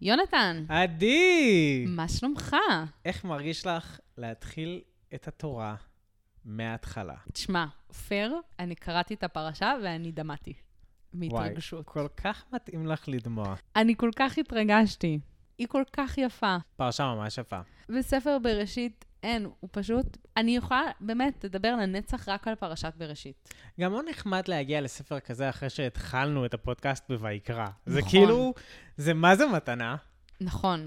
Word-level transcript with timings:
יונתן, 0.00 0.64
עדי! 0.68 1.84
מה 1.88 2.08
שלומך? 2.08 2.56
איך 3.04 3.24
מרגיש 3.24 3.66
לך 3.66 3.98
להתחיל 4.18 4.80
את 5.14 5.28
התורה 5.28 5.74
מההתחלה? 6.44 7.14
תשמע, 7.32 7.66
פייר, 8.08 8.36
אני 8.58 8.74
קראתי 8.74 9.14
את 9.14 9.24
הפרשה 9.24 9.74
ואני 9.82 10.12
דמעתי. 10.12 10.52
מהתרגשות. 11.12 11.86
כל 11.86 12.06
כך 12.16 12.44
מתאים 12.52 12.86
לך 12.86 13.08
לדמוע. 13.08 13.54
אני 13.76 13.94
כל 13.96 14.10
כך 14.16 14.38
התרגשתי. 14.38 15.18
היא 15.58 15.66
כל 15.68 15.82
כך 15.92 16.18
יפה. 16.18 16.56
פרשה 16.76 17.14
ממש 17.14 17.38
יפה. 17.38 17.60
בספר 17.88 18.38
בראשית 18.42 19.04
אין, 19.26 19.48
הוא 19.60 19.70
פשוט... 19.72 20.16
אני 20.36 20.56
יכולה 20.56 20.82
באמת 21.00 21.44
לדבר 21.44 21.76
לנצח 21.76 22.28
רק 22.28 22.48
על 22.48 22.54
פרשת 22.54 22.92
בראשית. 22.96 23.54
גם 23.80 23.92
לא 23.92 24.02
נחמד 24.10 24.48
להגיע 24.48 24.80
לספר 24.80 25.20
כזה 25.20 25.48
אחרי 25.48 25.70
שהתחלנו 25.70 26.46
את 26.46 26.54
הפודקאסט 26.54 27.04
בויקרא. 27.08 27.66
זה 27.86 27.98
נכון. 27.98 28.10
כאילו, 28.10 28.54
זה 28.96 29.14
מה 29.14 29.36
זה 29.36 29.46
מתנה? 29.46 29.96
נכון, 30.40 30.86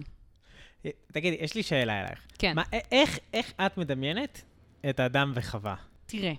אה, 0.86 0.92
תגידי, 1.12 1.38
יש 1.40 1.56
לי 1.56 1.64
שאלה 1.64 2.02
אלייך. 2.02 2.28
כן. 2.38 2.56
מה, 2.56 2.62
א- 2.62 2.78
איך, 2.92 3.20
איך 3.34 3.54
את 3.66 3.78
מדמיינת 3.78 4.42
את 4.90 5.00
אדם 5.00 5.32
וחווה? 5.36 5.76
תראה. 6.06 6.34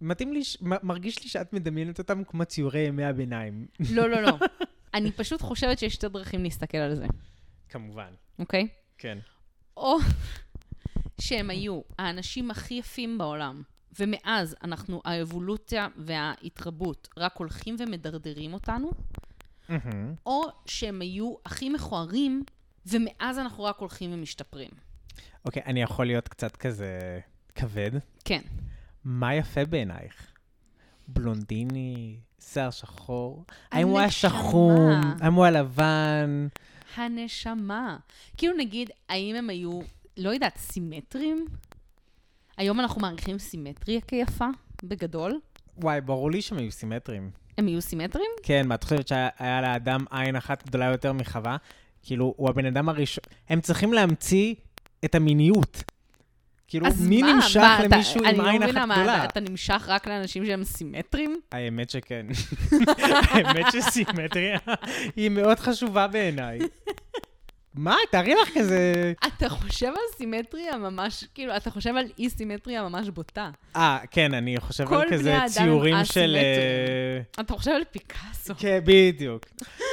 מתאים 0.00 0.32
לי, 0.32 0.42
מרגיש 0.62 1.22
לי 1.22 1.28
שאת 1.28 1.52
מדמיינת 1.52 1.98
אותם 1.98 2.24
כמו 2.24 2.44
ציורי 2.44 2.80
ימי 2.80 3.04
הביניים. 3.04 3.66
לא, 3.90 4.10
לא, 4.10 4.22
לא. 4.22 4.32
אני 4.94 5.12
פשוט 5.12 5.42
חושבת 5.42 5.78
שיש 5.78 5.94
שתי 5.94 6.08
דרכים 6.08 6.42
להסתכל 6.42 6.78
על 6.78 6.94
זה, 6.94 7.06
כמובן, 7.68 8.12
אוקיי? 8.38 8.68
כן. 8.98 9.18
או 9.76 9.96
שהם 11.22 11.50
היו 11.50 11.80
האנשים 11.98 12.50
הכי 12.50 12.74
יפים 12.74 13.18
בעולם, 13.18 13.62
ומאז 14.00 14.56
אנחנו, 14.64 15.02
האבולוציה 15.04 15.88
וההתרבות 15.96 17.08
רק 17.16 17.36
הולכים 17.36 17.76
ומדרדרים 17.78 18.52
אותנו. 18.54 18.90
או 20.26 20.42
שהם 20.66 21.00
היו 21.00 21.34
הכי 21.44 21.68
מכוערים, 21.68 22.44
ומאז 22.86 23.38
אנחנו 23.38 23.64
רק 23.64 23.78
הולכים 23.78 24.12
ומשתפרים. 24.12 24.70
אוקיי, 25.44 25.62
אני 25.66 25.82
יכול 25.82 26.06
להיות 26.06 26.28
קצת 26.28 26.56
כזה 26.56 27.20
כבד. 27.54 27.90
כן. 28.24 28.42
מה 29.04 29.34
יפה 29.34 29.64
בעינייך? 29.64 30.26
בלונדיני, 31.08 32.16
שיער 32.40 32.70
שחור? 32.70 33.44
האם 33.70 33.88
הוא 33.88 33.98
היה. 33.98 34.10
שחום? 34.10 34.90
האם 35.20 35.34
הוא 35.34 35.44
היה 35.44 35.62
לבן? 35.62 36.48
הנשמה. 36.96 37.96
כאילו 38.36 38.56
נגיד, 38.56 38.90
האם 39.08 39.36
הם 39.36 39.50
היו, 39.50 39.80
לא 40.16 40.30
יודעת, 40.30 40.56
סימטרים? 40.58 41.46
היום 42.56 42.80
אנחנו 42.80 43.00
מעריכים 43.00 43.38
סימטריה 43.38 44.00
כיפה, 44.00 44.46
בגדול. 44.82 45.40
וואי, 45.76 46.00
ברור 46.00 46.30
לי 46.30 46.42
שהם 46.42 46.58
היו 46.58 46.70
סימטריים. 46.72 47.30
הם 47.58 47.68
יהיו 47.68 47.82
סימטרים? 47.82 48.30
כן, 48.42 48.68
מה, 48.68 48.74
את 48.74 48.84
חושבת 48.84 49.08
שהיה 49.08 49.60
לאדם 49.60 50.04
עין 50.10 50.36
אחת 50.36 50.66
גדולה 50.66 50.84
יותר 50.84 51.12
מחווה? 51.12 51.56
כאילו, 52.02 52.34
הוא 52.36 52.48
הבן 52.48 52.66
אדם 52.66 52.88
הראשון... 52.88 53.24
הם 53.48 53.60
צריכים 53.60 53.92
להמציא 53.92 54.54
את 55.04 55.14
המיניות. 55.14 55.82
כאילו, 56.68 56.86
מי 57.08 57.22
מה? 57.22 57.32
נמשך 57.32 57.56
מה, 57.60 57.78
אתה- 57.86 57.96
למישהו 57.96 58.20
עם 58.24 58.26
עין 58.26 58.40
אני 58.40 58.58
לא 58.58 58.64
אחת 58.64 58.68
מבינה 58.70 58.86
מה, 58.86 58.94
גדולה? 58.96 59.16
אתה- 59.24 59.24
אתה 59.24 59.40
נמשך 59.40 59.84
רק 59.88 60.06
לאנשים 60.08 60.46
שהם 60.46 60.64
סימטרים? 60.64 61.40
האמת 61.52 61.90
שכן. 61.90 62.26
האמת 63.30 63.66
שסימטריה 63.72 64.58
היא 65.16 65.28
מאוד 65.28 65.58
חשובה 65.58 66.06
בעיניי. 66.06 66.58
מה, 67.74 67.96
תארי 68.10 68.34
לך 68.34 68.48
כזה... 68.54 69.12
אתה 69.26 69.48
חושב 69.48 69.86
על 69.86 70.16
סימטריה 70.16 70.76
ממש, 70.76 71.24
כאילו, 71.34 71.56
אתה 71.56 71.70
חושב 71.70 71.96
על 71.96 72.04
אי 72.18 72.30
סימטריה 72.30 72.88
ממש 72.88 73.08
בוטה. 73.08 73.50
אה, 73.76 73.98
כן, 74.10 74.34
אני 74.34 74.60
חושב 74.60 74.92
על 74.92 75.10
כזה 75.10 75.36
ציורים 75.46 76.04
של... 76.04 76.36
אה, 76.36 77.42
אתה 77.42 77.54
חושב 77.54 77.70
על 77.70 77.84
פיקאסו. 77.90 78.54
כן, 78.58 78.80
בדיוק. 78.84 79.46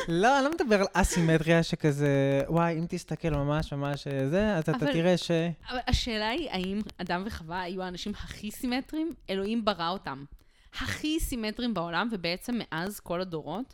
לא, 0.08 0.38
אני 0.38 0.45
לא 0.45 0.52
מדבר 0.52 0.80
על 0.80 0.88
אסימטריה 0.94 1.63
שכזה, 1.63 2.41
וואי, 2.47 2.80
אם 2.80 2.86
תסתכל 2.89 3.30
ממש 3.30 3.73
ממש 3.73 4.08
אה, 4.08 4.30
זה, 4.30 4.55
אז 4.55 4.64
אתה 4.69 4.86
תראה 4.93 5.17
ש... 5.17 5.31
אבל 5.69 5.80
השאלה 5.88 6.30
היא, 6.30 6.49
האם 6.52 6.81
אדם 6.97 7.23
וחווה 7.25 7.61
היו 7.61 7.83
האנשים 7.83 8.11
הכי 8.23 8.52
סימטריים? 8.52 9.14
אלוהים 9.30 9.66
ברא 9.66 9.89
אותם. 9.89 10.23
הכי 10.73 11.20
סימטריים 11.20 11.73
בעולם, 11.73 12.09
ובעצם 12.11 12.59
מאז 12.59 12.99
כל 12.99 13.21
הדורות, 13.21 13.73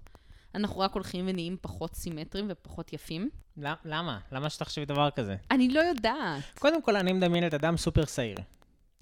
אנחנו 0.55 0.79
רק 0.79 0.93
הולכים 0.93 1.25
ונהיים 1.27 1.57
פחות 1.61 1.95
סימטריים 1.95 2.47
ופחות 2.49 2.93
יפים. 2.93 3.29
למ- 3.57 3.73
למה? 3.85 4.19
למה 4.31 4.49
שתחשבי 4.49 4.85
דבר 4.85 5.09
כזה? 5.09 5.35
אני 5.51 5.69
לא 5.69 5.79
יודעת. 5.79 6.43
קודם 6.59 6.81
כל, 6.81 6.95
אני 6.95 7.13
מדמיין 7.13 7.47
את 7.47 7.53
אדם 7.53 7.77
סופר 7.77 8.05
שעיר. 8.05 8.37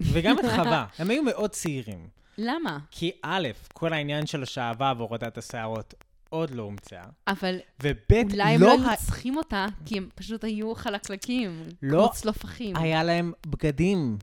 וגם 0.02 0.38
את 0.38 0.44
חווה. 0.56 0.86
הם 0.98 1.10
היו 1.10 1.22
מאוד 1.22 1.50
צעירים. 1.50 2.08
למה? 2.38 2.78
כי 2.90 3.10
א', 3.22 3.48
כל 3.72 3.92
העניין 3.92 4.26
של 4.26 4.42
השעווה 4.42 4.92
והורדת 4.96 5.38
השערות 5.38 5.94
עוד 6.28 6.50
לא 6.50 6.62
הומצאה. 6.62 7.04
אבל 7.26 7.56
וב', 7.82 8.12
אולי 8.32 8.42
הם 8.54 8.60
לא 8.60 8.66
לא 8.66 8.72
היו 8.90 8.96
צריכים 8.98 9.36
אותה, 9.36 9.66
כי 9.86 9.98
הם 9.98 10.08
פשוט 10.14 10.44
היו 10.44 10.74
חלקלקים. 10.74 11.62
לא 11.82 12.02
כמו 12.06 12.12
צלופחים. 12.12 12.76
היה 12.76 13.04
להם 13.04 13.32
בגדים. 13.46 14.18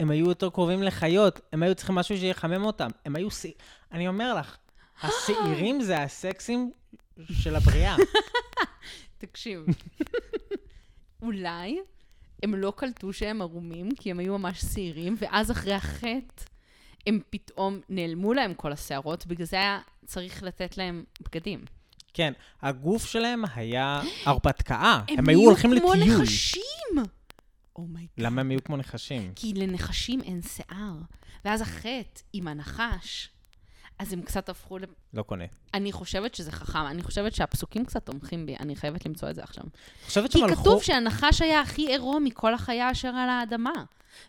הם 0.00 0.10
היו 0.10 0.26
יותר 0.28 0.50
קרובים 0.50 0.82
לחיות, 0.82 1.40
הם 1.52 1.62
היו 1.62 1.74
צריכים 1.74 1.94
משהו 1.94 2.16
שיחמם 2.18 2.64
אותם. 2.64 2.88
הם 3.04 3.16
היו... 3.16 3.28
אני 3.92 4.08
אומר 4.08 4.34
לך, 4.34 4.56
השעירים 5.02 5.82
זה 5.82 6.02
הסקסים 6.02 6.72
של 7.30 7.56
הבריאה. 7.56 7.96
תקשיב. 9.18 9.64
אולי 11.22 11.78
הם 12.42 12.54
לא 12.54 12.72
קלטו 12.76 13.12
שהם 13.12 13.42
ערומים, 13.42 13.88
כי 13.94 14.10
הם 14.10 14.18
היו 14.18 14.38
ממש 14.38 14.60
שעירים, 14.60 15.16
ואז 15.18 15.50
אחרי 15.50 15.74
החטא, 15.74 16.44
הם 17.06 17.20
פתאום 17.30 17.80
נעלמו 17.88 18.32
להם 18.32 18.54
כל 18.54 18.72
השערות, 18.72 19.26
בגלל 19.26 19.46
זה 19.46 19.56
היה 19.56 19.80
צריך 20.06 20.42
לתת 20.42 20.76
להם 20.76 21.04
בגדים. 21.22 21.64
כן, 22.14 22.32
הגוף 22.62 23.06
שלהם 23.06 23.42
היה 23.54 24.02
הרפתקה. 24.24 25.00
הם 25.08 25.28
היו 25.28 25.40
הולכים 25.40 25.78
כמו 25.80 25.94
לטיול. 25.94 26.22
נחשים! 26.22 26.62
Oh 27.76 27.85
my 27.85 27.93
god. 27.93 28.10
למה 28.18 28.40
הם 28.40 28.50
היו 28.50 28.64
כמו 28.64 28.76
נחשים? 28.76 29.32
כי 29.36 29.52
לנחשים 29.54 30.20
אין 30.20 30.42
שיער. 30.42 30.94
ואז 31.44 31.60
החטא 31.60 32.20
עם 32.32 32.48
הנחש, 32.48 33.30
אז 33.98 34.12
הם 34.12 34.22
קצת 34.22 34.48
הפכו 34.48 34.78
ל... 34.78 34.82
לא 35.14 35.22
קונה. 35.22 35.44
אני 35.74 35.92
חושבת 35.92 36.34
שזה 36.34 36.52
חכם, 36.52 36.86
אני 36.86 37.02
חושבת 37.02 37.34
שהפסוקים 37.34 37.84
קצת 37.84 38.06
תומכים 38.06 38.46
בי, 38.46 38.56
אני 38.56 38.76
חייבת 38.76 39.06
למצוא 39.06 39.30
את 39.30 39.34
זה 39.34 39.42
עכשיו. 39.42 39.64
חושבת 40.06 40.32
כי 40.32 40.38
שהם 40.38 40.48
הלכו... 40.48 40.62
כתוב 40.62 40.82
שהנחש 40.82 41.42
היה 41.42 41.60
הכי 41.60 41.86
עירום 41.86 42.24
מכל 42.24 42.54
החיה 42.54 42.90
אשר 42.90 43.08
על 43.08 43.28
האדמה. 43.28 43.84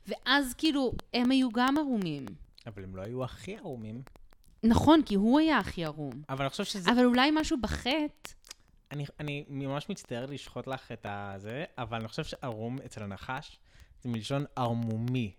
ואז 0.08 0.54
כאילו, 0.54 0.94
הם 1.14 1.32
היו 1.32 1.52
גם 1.52 1.78
ערומים. 1.78 2.26
אבל 2.68 2.84
הם 2.84 2.96
לא 2.96 3.02
היו 3.02 3.24
הכי 3.24 3.58
ערומים. 3.58 4.02
נכון, 4.64 5.02
כי 5.06 5.16
הוא 5.16 5.40
היה 5.40 5.58
הכי 5.58 5.86
ערום. 5.86 6.22
אבל 6.30 6.42
אני 6.42 6.50
חושב 6.50 6.64
שזה... 6.64 6.92
אבל 6.92 7.06
אולי 7.06 7.32
משהו 7.32 7.58
בחטא, 7.62 8.30
אני, 8.94 9.06
אני 9.20 9.46
ממש 9.50 9.90
מצטער 9.90 10.26
לשחוט 10.26 10.68
לך 10.68 10.92
את 10.92 11.06
הזה, 11.10 11.66
אבל 11.78 11.98
אני 11.98 12.08
חושב 12.08 12.24
שערום 12.24 12.78
אצל 12.86 13.04
הנחש 13.04 13.60
זה 14.02 14.10
מלשון 14.10 14.46
ערמומי, 14.56 15.32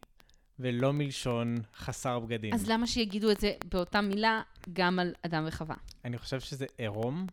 ולא 0.59 0.93
מלשון 0.93 1.57
חסר 1.77 2.19
בגדים. 2.19 2.55
אז 2.55 2.69
למה 2.69 2.87
שיגידו 2.87 3.31
את 3.31 3.41
זה 3.41 3.53
באותה 3.69 4.01
מילה 4.01 4.43
גם 4.73 4.99
על 4.99 5.15
אדם 5.23 5.45
וחווה? 5.47 5.77
אני 6.05 6.19
חושב 6.19 6.41
שזה 6.41 6.67
עירום, 6.79 7.27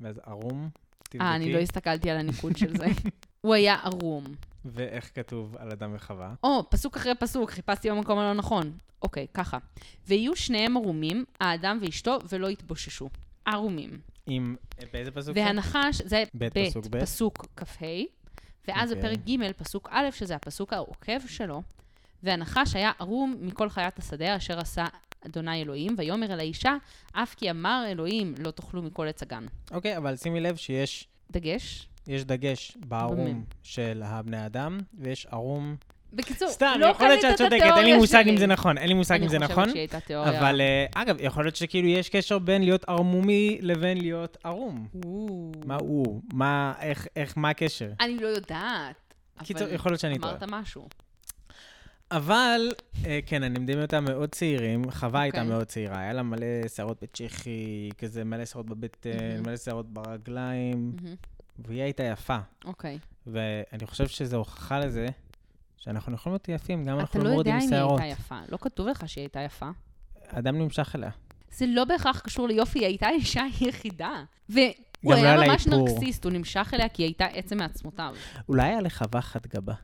ואז 0.00 0.20
ערום, 0.26 0.68
תבדקי. 0.98 1.18
אה, 1.20 1.36
אני 1.36 1.52
לא 1.52 1.58
הסתכלתי 1.58 2.10
על 2.10 2.16
הניקוד 2.16 2.56
של 2.56 2.76
זה. 2.76 2.86
הוא 3.40 3.54
היה 3.54 3.74
ערום. 3.74 4.24
ואיך 4.64 5.10
כתוב 5.14 5.56
על 5.56 5.70
אדם 5.70 5.90
וחווה? 5.94 6.34
או, 6.44 6.70
פסוק 6.70 6.96
אחרי 6.96 7.14
פסוק, 7.14 7.50
חיפשתי 7.50 7.90
במקום 7.90 8.18
הלא 8.18 8.34
נכון. 8.34 8.78
אוקיי, 9.02 9.26
ככה. 9.34 9.58
ויהיו 10.06 10.36
שניהם 10.36 10.76
ערומים, 10.76 11.24
האדם 11.40 11.78
ואשתו, 11.82 12.18
ולא 12.28 12.50
יתבוששו. 12.50 13.10
ערומים. 13.44 14.00
עם... 14.26 14.56
באיזה 14.92 15.10
פסוק? 15.10 15.36
והנחש, 15.36 16.02
זה 16.04 16.24
ב', 16.34 16.44
ב', 16.44 16.68
פסוק 16.68 16.86
ב'. 16.86 17.00
פסוק 17.00 17.46
כ"ה, 17.56 17.86
ואז 18.68 18.92
אוקיי. 18.92 19.14
בפרק 19.16 19.26
ג', 19.26 19.52
פסוק 19.52 19.88
א', 19.92 20.10
שזה 20.10 20.34
הפסוק 20.34 20.72
העוקב 20.72 21.26
שלו, 21.26 21.62
והנחש 22.22 22.76
היה 22.76 22.92
ערום 22.98 23.36
מכל 23.40 23.70
חיית 23.70 23.98
השדה 23.98 24.36
אשר 24.36 24.58
עשה 24.58 24.86
אדוני 25.26 25.62
אלוהים, 25.62 25.94
ויאמר 25.98 26.32
אל 26.32 26.38
האישה, 26.38 26.76
אף 27.12 27.34
כי 27.34 27.50
אמר 27.50 27.84
אלוהים 27.88 28.34
לא 28.38 28.50
תאכלו 28.50 28.82
מכל 28.82 29.08
עץ 29.08 29.22
הגן. 29.22 29.46
אוקיי, 29.70 29.96
אבל 29.96 30.16
שימי 30.16 30.40
לב 30.40 30.56
שיש 30.56 31.08
דגש. 31.30 31.88
יש 32.06 32.24
דגש 32.24 32.76
בערום. 32.86 33.44
של 33.62 34.02
הבני 34.04 34.46
אדם, 34.46 34.80
ויש 34.98 35.26
ערום... 35.26 35.76
בקיצור, 36.14 36.48
סתם, 36.48 36.74
לא 36.78 36.86
יכול 36.86 37.08
להיות 37.08 37.20
שאת 37.20 37.30
את 37.30 37.36
צודקת, 37.36 37.72
אין 37.76 37.84
לי 37.84 37.96
מושג 37.96 38.22
שלי. 38.22 38.30
אם 38.30 38.36
זה 38.36 38.46
נכון, 38.46 38.78
אין 38.78 38.88
לי 38.88 38.94
מושג 38.94 39.22
אם 39.22 39.28
זה 39.28 39.38
נכון. 39.38 39.48
אני 39.48 39.54
חושבת 39.54 39.72
שהיא 39.72 39.80
הייתה 39.80 40.00
תיאוריה. 40.00 40.38
אבל 40.38 40.60
אה, 40.60 40.86
אגב, 40.94 41.16
יכול 41.20 41.44
להיות 41.44 41.56
שכאילו 41.56 41.88
יש 41.88 42.08
קשר 42.08 42.38
בין 42.38 42.62
להיות 42.62 42.88
ערמומי 42.88 43.58
לבין 43.60 43.98
להיות 43.98 44.36
ערום. 44.44 44.88
מה 45.66 45.76
הוא? 45.80 46.20
מה, 46.32 46.72
איך, 46.80 47.06
איך, 47.16 47.38
מה 47.38 47.50
הקשר? 47.50 47.90
אני 48.00 48.16
לא 48.16 48.26
יודעת. 48.26 49.14
קיצור, 49.44 49.68
יכול 49.68 49.92
להיות 49.92 50.00
שאני 50.00 50.18
טועה. 50.18 50.30
אמרת 50.30 50.42
משהו. 50.48 50.88
אבל, 52.16 52.68
אה, 53.06 53.18
כן, 53.26 53.42
אני 53.42 53.58
מדמיין 53.58 53.82
אותם 53.82 54.04
מאוד 54.04 54.28
צעירים, 54.28 54.90
חווה 54.90 55.20
הייתה 55.20 55.38
אוקיי. 55.38 55.54
מאוד 55.54 55.66
צעירה, 55.66 55.98
היה 55.98 56.12
לה 56.12 56.22
מלא 56.22 56.68
שערות 56.74 57.02
בצ'כי, 57.02 57.90
כזה 57.98 58.24
מלא 58.24 58.44
שערות 58.44 58.66
בבטן, 58.66 59.10
מהמם. 59.10 59.42
מלא 59.42 59.56
שערות 59.56 59.86
ברגליים, 59.92 60.92
מהמם. 61.02 61.14
והיא 61.58 61.82
הייתה 61.82 62.02
יפה. 62.02 62.38
אוקיי. 62.64 62.98
ואני 63.26 63.86
חושב 63.86 64.08
שזו 64.08 64.36
הוכחה 64.36 64.78
לזה 64.78 65.06
שאנחנו 65.76 66.14
יכולים 66.14 66.34
להיות 66.34 66.48
יפים, 66.48 66.84
גם 66.84 66.94
אתה 66.94 67.00
אנחנו 67.00 67.24
לא 67.24 67.30
לא 67.30 67.38
יודע 67.38 67.50
אם 67.50 67.58
היא 67.58 67.68
שערות. 67.68 68.00
הייתה 68.00 68.20
יפה. 68.20 68.38
לא 68.48 68.58
כתוב 68.60 68.88
לך 68.88 69.08
שהיא 69.08 69.22
הייתה 69.22 69.40
יפה. 69.40 69.70
אדם 70.28 70.58
נמשך 70.58 70.92
אליה. 70.96 71.10
זה 71.52 71.66
לא 71.66 71.84
בהכרח 71.84 72.20
קשור 72.20 72.48
ליופי, 72.48 72.78
היא 72.78 72.86
הייתה 72.86 73.06
האישה 73.06 73.42
היחידה. 73.60 74.24
ו... 74.50 74.58
הוא 75.02 75.12
לא 75.14 75.18
היה 75.18 75.32
על 75.32 75.50
ממש. 75.50 75.66
נרקסיסט, 75.66 76.24
הוא 76.24 76.32
נמשך 76.32 76.70
אליה 76.74 76.88
כי 76.88 77.02
היא 77.02 77.06
הייתה 77.08 77.24
עצם 77.24 77.58
מעצמותיו. 77.58 78.14
אולי 78.48 78.62
היה 78.62 78.80
לחווה 78.80 79.20
חד 79.20 79.46
גבה. 79.46 79.74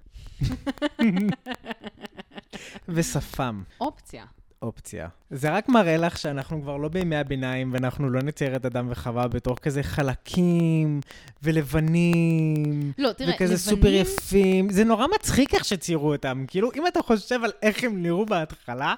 ושפם. 2.88 3.62
אופציה. 3.80 4.24
אופציה. 4.62 5.08
זה 5.30 5.50
רק 5.50 5.68
מראה 5.68 5.96
לך 5.96 6.18
שאנחנו 6.18 6.62
כבר 6.62 6.76
לא 6.76 6.88
בימי 6.88 7.16
הביניים, 7.16 7.72
ואנחנו 7.72 8.10
לא 8.10 8.22
נצייר 8.22 8.56
את 8.56 8.66
אדם 8.66 8.86
וחווה 8.90 9.28
בתור 9.28 9.56
כזה 9.56 9.82
חלקים 9.82 11.00
ולבנים. 11.42 12.92
לא, 12.98 13.12
תראה, 13.12 13.30
וכזה 13.34 13.44
לבנים- 13.44 13.56
סופר 13.56 13.88
יפים. 13.88 14.70
זה 14.70 14.84
נורא 14.84 15.06
מצחיק 15.14 15.54
איך 15.54 15.64
שציירו 15.64 16.12
אותם. 16.12 16.44
כאילו, 16.48 16.70
אם 16.76 16.86
אתה 16.86 17.02
חושב 17.02 17.40
על 17.44 17.50
איך 17.62 17.84
הם 17.84 18.02
נראו 18.02 18.26
בהתחלה, 18.26 18.94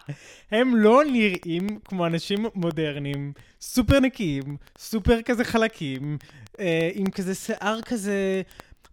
הם 0.50 0.76
לא 0.76 1.02
נראים 1.12 1.66
כמו 1.84 2.06
אנשים 2.06 2.46
מודרניים, 2.54 3.32
סופר 3.60 4.00
נקיים, 4.00 4.56
סופר 4.78 5.22
כזה 5.22 5.44
חלקים, 5.44 6.18
אה, 6.60 6.90
עם 6.94 7.10
כזה 7.10 7.34
שיער 7.34 7.80
כזה 7.84 8.42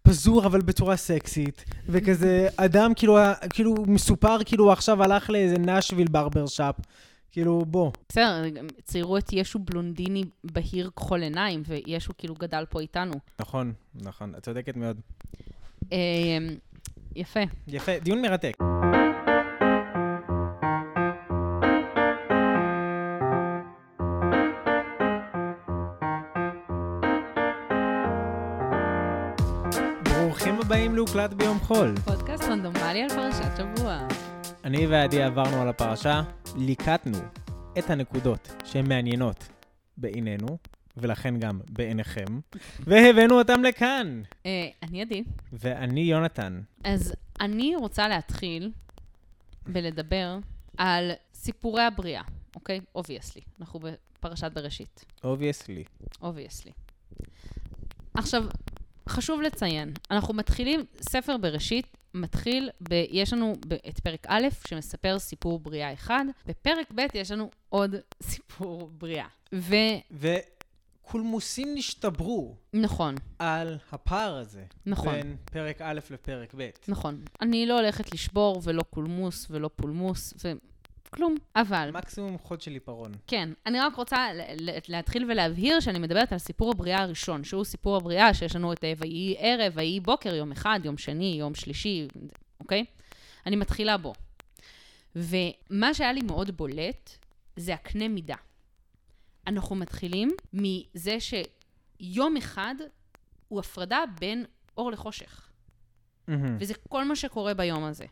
פזור 0.07 0.45
אבל 0.45 0.61
בצורה 0.61 0.95
סקסית, 0.95 1.65
וכזה 1.87 2.47
אדם 2.57 2.93
כאילו, 2.95 3.17
כאילו 3.49 3.75
מסופר 3.87 4.37
כאילו 4.45 4.63
הוא 4.63 4.71
עכשיו 4.71 5.03
הלך 5.03 5.29
לאיזה 5.29 5.57
נשוויל 5.57 6.07
ברבר 6.07 6.47
שופ. 6.47 6.75
כאילו, 7.31 7.65
בוא. 7.67 7.91
בסדר, 8.09 8.43
ציירו 8.83 9.17
את 9.17 9.33
ישו 9.33 9.59
בלונדיני 9.59 10.23
בהיר 10.43 10.89
כחול 10.95 11.21
עיניים, 11.21 11.63
וישו 11.67 12.13
כאילו 12.17 12.35
גדל 12.35 12.65
פה 12.69 12.79
איתנו. 12.79 13.13
נכון, 13.39 13.73
נכון, 13.95 14.33
את 14.37 14.43
צודקת 14.43 14.75
מאוד. 14.75 14.97
אה, 15.91 15.97
יפה. 17.15 17.39
יפה, 17.67 17.99
דיון 17.99 18.21
מרתק. 18.21 18.57
להוקלט 31.07 31.33
ביום 31.33 31.59
חול. 31.59 31.95
פודקאסט 32.05 32.43
רנדומלי 32.43 33.01
על 33.01 33.09
פרשת 33.09 33.57
שבוע. 33.57 34.07
אני 34.63 34.87
ועדי 34.87 35.23
עברנו 35.23 35.61
על 35.61 35.67
הפרשה, 35.67 36.21
ליקטנו 36.55 37.17
את 37.79 37.89
הנקודות 37.89 38.53
שהן 38.65 38.89
מעניינות 38.89 39.47
בעינינו, 39.97 40.57
ולכן 40.97 41.39
גם 41.39 41.59
בעיניכם, 41.69 42.39
והבאנו 42.79 43.39
אותם 43.39 43.63
לכאן. 43.63 44.21
אה, 44.45 44.69
אני 44.83 45.01
עדי. 45.01 45.23
ואני 45.53 46.01
יונתן. 46.01 46.61
אז 46.83 47.13
אני 47.41 47.75
רוצה 47.75 48.07
להתחיל 48.07 48.71
בלדבר 49.67 50.37
על 50.77 51.11
סיפורי 51.33 51.83
הבריאה, 51.83 52.23
אוקיי? 52.55 52.79
Obviously. 52.95 53.41
אנחנו 53.61 53.79
בפרשת 53.79 54.51
בראשית. 54.53 55.05
Obviously. 55.23 55.83
Obviously. 56.21 56.71
עכשיו, 58.13 58.43
חשוב 59.07 59.41
לציין, 59.41 59.93
אנחנו 60.11 60.33
מתחילים, 60.33 60.85
ספר 61.01 61.37
בראשית 61.37 61.97
מתחיל, 62.13 62.69
ב, 62.89 62.93
יש 63.09 63.33
לנו 63.33 63.55
ב, 63.67 63.73
את 63.73 63.99
פרק 63.99 64.25
א', 64.27 64.47
שמספר 64.67 65.19
סיפור 65.19 65.59
בריאה 65.59 65.93
אחד, 65.93 66.25
בפרק 66.45 66.91
ב' 66.95 67.01
יש 67.13 67.31
לנו 67.31 67.49
עוד 67.69 67.95
סיפור 68.23 68.89
בריאה. 68.97 69.27
וקולמוסים 70.11 71.67
נשתברו 71.75 72.55
ונכון, 72.73 73.15
על 73.39 73.77
הפער 73.91 74.37
הזה. 74.37 74.63
נכון. 74.85 75.13
בין 75.13 75.35
פרק 75.51 75.81
א' 75.81 75.99
לפרק 76.09 76.53
ב'. 76.57 76.69
נכון. 76.87 77.21
אני 77.41 77.65
לא 77.65 77.79
הולכת 77.79 78.13
לשבור 78.13 78.61
ולא 78.63 78.83
קולמוס 78.83 79.47
ולא 79.49 79.69
פולמוס 79.75 80.33
וכלום, 81.17 81.35
אבל... 81.55 81.89
מקסימום 81.93 82.37
חוד 82.37 82.61
של 82.61 82.71
עיפרון. 82.71 83.11
כן, 83.27 83.49
אני 83.65 83.79
רק 83.79 83.95
רוצה 83.95 84.27
להתחיל 84.87 85.31
ולהבהיר 85.31 85.79
שאני 85.79 85.99
מדברת 85.99 86.31
על 86.31 86.37
סיפור 86.37 86.71
הבריאה 86.71 87.01
הראשון, 87.01 87.43
שהוא 87.43 87.63
סיפור 87.63 87.97
הבריאה 87.97 88.33
שיש 88.33 88.55
לנו 88.55 88.73
את 88.73 88.83
אה, 88.83 88.93
ויהי 88.97 89.35
ערב, 89.39 89.73
ויהי 89.75 89.99
בוקר, 89.99 90.35
יום 90.35 90.51
אחד, 90.51 90.79
יום 90.83 90.97
שני, 90.97 91.35
יום 91.39 91.55
שלישי, 91.55 92.07
אוקיי? 92.59 92.85
אני 93.45 93.55
מתחילה 93.55 93.97
בו. 93.97 94.13
ומה 95.15 95.93
שהיה 95.93 96.13
לי 96.13 96.21
מאוד 96.21 96.57
בולט, 96.57 97.11
זה 97.55 97.73
הקנה 97.73 98.07
מידה. 98.07 98.35
אנחנו 99.47 99.75
מתחילים 99.75 100.31
מזה 100.53 101.17
שיום 101.19 102.37
אחד 102.37 102.75
הוא 103.47 103.59
הפרדה 103.59 104.03
בין 104.19 104.45
אור 104.77 104.91
לחושך. 104.91 105.49
מהמם. 106.27 106.57
וזה 106.59 106.73
כל 106.89 107.05
מה 107.05 107.15
שקורה 107.15 107.53
ביום 107.53 107.83
הזה. 107.83 108.05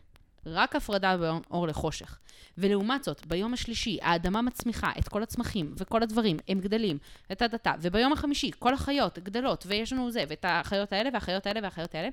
רק 0.46 0.76
הפרדה 0.76 1.16
בין 1.16 1.42
אור 1.50 1.66
לחושך. 1.66 2.18
ולעומת 2.58 3.04
זאת, 3.04 3.26
ביום 3.26 3.54
השלישי, 3.54 3.98
האדמה 4.02 4.42
מצמיחה 4.42 4.92
את 4.98 5.08
כל 5.08 5.22
הצמחים 5.22 5.74
וכל 5.78 6.02
הדברים, 6.02 6.36
הם 6.48 6.60
גדלים, 6.60 6.98
וטה 7.30 7.48
טה 7.48 7.58
טה, 7.58 7.72
וביום 7.80 8.12
החמישי, 8.12 8.50
כל 8.58 8.74
החיות 8.74 9.18
גדלות, 9.18 9.64
ויש 9.66 9.92
לנו 9.92 10.10
זה, 10.10 10.24
ואת 10.28 10.44
החיות 10.48 10.92
האלה, 10.92 11.10
והחיות 11.12 11.46
האלה, 11.46 11.60
והחיות 11.62 11.94
האלה. 11.94 12.08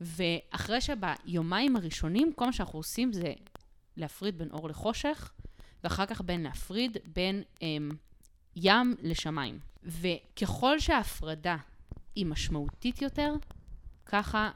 ואחרי 0.00 0.78
שביומיים 0.80 1.76
הראשונים, 1.76 2.32
כל 2.32 2.46
מה 2.46 2.52
שאנחנו 2.52 2.78
עושים 2.78 3.12
זה 3.12 3.32
להפריד 3.96 4.38
בין 4.38 4.50
אור 4.50 4.68
לחושך, 4.68 5.32
ואחר 5.84 6.06
כך 6.06 6.20
בין 6.20 6.42
להפריד 6.42 6.96
בין 7.04 7.42
אמ, 7.62 7.90
ים 8.56 8.96
לשמיים. 9.02 9.58
וככל 9.82 10.80
שההפרדה 10.80 11.56
היא 12.14 12.26
משמעותית 12.26 13.02
יותר, 13.02 13.34
ככה 14.06 14.50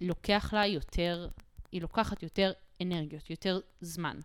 לוקח 0.00 0.52
לה 0.52 0.66
יותר, 0.66 1.28
היא 1.72 1.82
לוקחת 1.82 2.22
יותר 2.22 2.52
אנרגיות, 2.82 3.30
יותר 3.30 3.60
זמן. 3.80 4.20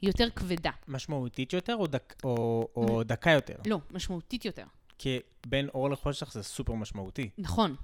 היא 0.00 0.10
יותר 0.10 0.30
כבדה. 0.30 0.70
משמעותית 0.88 1.52
יותר 1.52 1.76
או, 1.76 1.86
דק, 1.86 2.14
או, 2.24 2.68
או 2.76 3.02
דקה 3.02 3.30
יותר? 3.30 3.56
לא, 3.66 3.78
משמעותית 3.90 4.44
יותר. 4.44 4.64
כי 4.98 5.18
בין 5.46 5.68
אור 5.68 5.90
לחושך 5.90 6.32
זה 6.32 6.42
סופר 6.42 6.72
משמעותי. 6.72 7.30
נכון. 7.38 7.76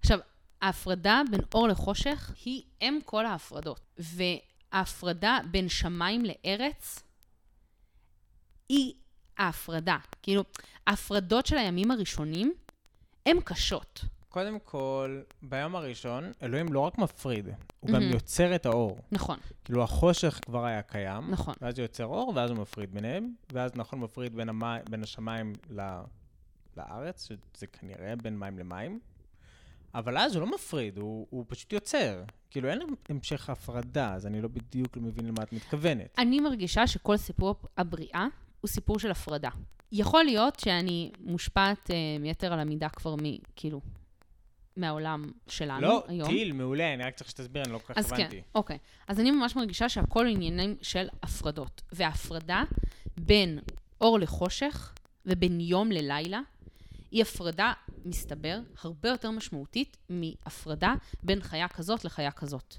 עכשיו, 0.00 0.18
ההפרדה 0.62 1.22
בין 1.30 1.40
אור 1.54 1.68
לחושך 1.68 2.34
היא 2.44 2.62
אם 2.82 2.98
כל 3.04 3.26
ההפרדות. 3.26 3.80
וההפרדה 3.98 5.38
בין 5.50 5.68
שמיים 5.68 6.24
לארץ 6.24 7.02
היא 8.68 8.94
ההפרדה. 9.38 9.96
כאילו, 10.22 10.44
ההפרדות 10.86 11.46
של 11.46 11.56
הימים 11.56 11.90
הראשונים 11.90 12.54
הן 13.26 13.40
קשות. 13.40 14.04
קודם 14.36 14.58
כל, 14.64 15.20
ביום 15.42 15.76
הראשון, 15.76 16.32
אלוהים 16.42 16.72
לא 16.72 16.80
רק 16.80 16.98
מפריד, 16.98 17.48
הוא 17.80 17.90
גם 17.90 17.92
מהמם. 17.92 18.12
יוצר 18.12 18.54
את 18.54 18.66
האור. 18.66 18.98
נכון, 19.12 19.38
כאילו, 19.64 19.82
החושך 19.82 20.40
כבר 20.44 20.64
היה 20.64 20.82
קיים, 20.82 21.30
נכון. 21.30 21.54
ואז 21.60 21.78
הוא 21.78 21.84
יוצר 21.84 22.04
אור, 22.04 22.32
ואז 22.34 22.50
הוא 22.50 22.58
מפריד 22.58 22.94
ביניהם, 22.94 23.34
ואז 23.52 23.70
נכון 23.74 24.00
מפריד 24.00 24.34
בין, 24.34 24.48
המי, 24.48 24.66
בין 24.90 25.02
השמיים 25.02 25.52
ל, 25.70 25.80
לארץ, 26.76 27.26
שזה 27.26 27.66
כנראה 27.66 28.16
בין 28.16 28.38
מים 28.38 28.58
למים, 28.58 29.00
אבל 29.94 30.18
אז 30.18 30.34
הוא 30.34 30.40
לא 30.40 30.54
מפריד, 30.54 30.98
הוא, 30.98 31.26
הוא 31.30 31.44
פשוט 31.48 31.72
יוצר. 31.72 32.22
כאילו, 32.50 32.68
אין 32.68 32.80
המשך 33.08 33.50
הפרדה, 33.50 34.14
אז 34.14 34.26
אני 34.26 34.40
לא 34.40 34.48
בדיוק 34.48 34.96
מבין 34.96 35.26
למה 35.26 35.42
את 35.42 35.52
מתכוונת. 35.52 36.14
אני 36.18 36.40
מרגישה 36.40 36.86
שכל 36.86 37.16
סיפור 37.16 37.54
הבריאה 37.76 38.26
הוא 38.60 38.68
סיפור 38.68 38.98
של 38.98 39.10
הפרדה. 39.10 39.50
יכול 39.92 40.24
להיות 40.24 40.60
שאני 40.60 41.10
מושפעת 41.20 41.90
אה, 41.90 41.96
מיתר 42.20 42.52
על 42.52 42.60
המידה 42.60 42.88
כבר 42.88 43.14
מ... 43.14 43.24
מהעולם 44.76 45.30
שלנו 45.48 45.80
לא, 45.80 46.04
היום. 46.08 46.28
טיל, 46.28 46.52
מעולה, 46.52 46.94
אני 46.94 47.02
רק 47.04 47.14
צריך 47.14 47.30
שתסביר, 47.30 47.62
אני 47.64 47.72
לא 47.72 47.78
כל 47.78 47.92
כך 47.92 47.98
אז 47.98 48.10
כן, 48.12 48.20
הבנתי. 48.22 48.42
אוקיי. 48.54 48.78
אז 49.08 49.20
אני 49.20 49.30
ממש 49.30 49.56
מרגישה 49.56 49.88
שהכל 49.88 50.26
עניינים 50.26 50.76
של 50.82 51.08
הפרדות. 51.22 51.82
וההפרדה 51.92 52.62
בין 53.16 53.58
אור 54.00 54.18
לחושך 54.18 54.92
ובין 55.26 55.60
יום 55.60 55.92
ללילה, 55.92 56.40
היא 57.10 57.22
הפרדה, 57.22 57.72
מסתבר, 58.04 58.58
הרבה 58.82 59.08
יותר 59.08 59.30
משמעותית 59.30 59.96
מהפרדה 60.10 60.94
בין 61.22 61.42
חיה 61.42 61.68
כזאת 61.68 62.04
לחיה 62.04 62.30
כזאת. 62.30 62.76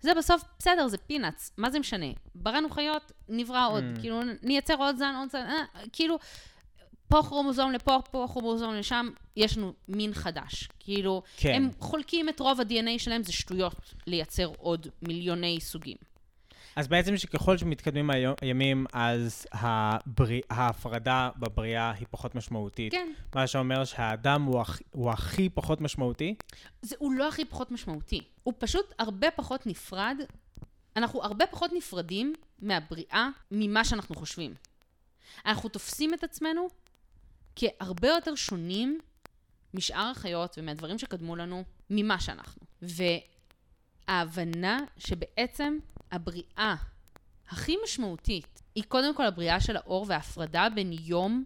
זה 0.00 0.14
בסוף, 0.14 0.42
בסדר, 0.58 0.88
זה 0.88 0.98
פינאץ, 0.98 1.52
מה 1.56 1.70
זה 1.70 1.78
משנה? 1.78 2.06
בראנו 2.34 2.70
חיות, 2.70 3.12
נברא 3.28 3.68
עוד, 3.70 3.84
Mm. 3.96 4.00
כאילו, 4.00 4.20
נייצר 4.42 4.74
עוד 4.74 4.96
זן, 4.96 5.14
עוד 5.18 5.30
זן, 5.30 5.46
אה, 5.48 5.64
כאילו, 5.92 6.18
פה 7.08 7.22
כרומוזום 7.22 7.72
לפה, 7.72 7.98
פה 8.10 8.26
כרומוזום 8.32 8.74
לשם, 8.74 9.08
יש 9.36 9.58
לנו 9.58 9.72
מין 9.88 10.14
חדש. 10.14 10.68
כאילו, 10.78 11.22
כן. 11.36 11.54
הם 11.54 11.70
חולקים 11.78 12.28
את 12.28 12.40
רוב 12.40 12.60
ה-DNA 12.60 12.98
שלהם, 12.98 13.22
זה 13.22 13.32
שטויות 13.32 13.94
לייצר 14.06 14.52
עוד 14.58 14.86
מיליוני 15.02 15.58
סוגים. 15.60 15.96
אז 16.76 16.88
בעצם 16.88 17.16
שככל 17.16 17.58
שמתקדמים 17.58 18.10
הימים, 18.40 18.86
אז 18.92 19.46
הבריא, 19.52 20.42
ההפרדה 20.50 21.30
בבריאה 21.36 21.90
היא 21.90 22.06
פחות 22.10 22.34
משמעותית. 22.34 22.92
כן. 22.92 23.12
מה 23.34 23.46
שאומר 23.46 23.84
שהאדם 23.84 24.42
הוא, 24.42 24.60
הכ, 24.60 24.80
הוא 24.90 25.10
הכי 25.10 25.48
פחות 25.48 25.80
משמעותי. 25.80 26.34
זה, 26.82 26.96
הוא 26.98 27.12
לא 27.12 27.28
הכי 27.28 27.44
פחות 27.44 27.70
משמעותי. 27.70 28.20
הוא 28.42 28.54
פשוט 28.58 28.92
הרבה 28.98 29.30
פחות 29.30 29.66
נפרד, 29.66 30.16
אנחנו 30.96 31.22
הרבה 31.22 31.46
פחות 31.46 31.70
נפרדים 31.72 32.34
מהבריאה 32.62 33.28
ממה 33.50 33.84
שאנחנו 33.84 34.14
חושבים. 34.14 34.54
אנחנו 35.46 35.68
תופסים 35.68 36.14
את 36.14 36.24
עצמנו 36.24 36.68
כהרבה 37.58 38.08
יותר 38.08 38.34
שונים 38.34 39.00
משאר 39.74 40.10
החיות 40.16 40.58
ומהדברים 40.58 40.98
שקדמו 40.98 41.36
לנו 41.36 41.64
ממה 41.90 42.20
שאנחנו. 42.20 42.62
וההבנה 44.08 44.80
שבעצם 44.98 45.78
הבריאה 46.12 46.74
הכי 47.48 47.76
משמעותית 47.84 48.62
היא 48.74 48.84
קודם 48.88 49.14
כל 49.14 49.26
הבריאה 49.26 49.60
של 49.60 49.76
האור 49.76 50.04
וההפרדה 50.08 50.68
בין 50.74 50.92
יום 50.92 51.44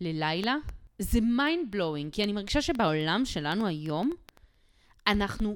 ללילה, 0.00 0.56
זה 0.98 1.18
mind 1.18 1.74
blowing, 1.74 2.10
כי 2.12 2.24
אני 2.24 2.32
מרגישה 2.32 2.62
שבעולם 2.62 3.22
שלנו 3.24 3.66
היום, 3.66 4.10
אנחנו 5.06 5.54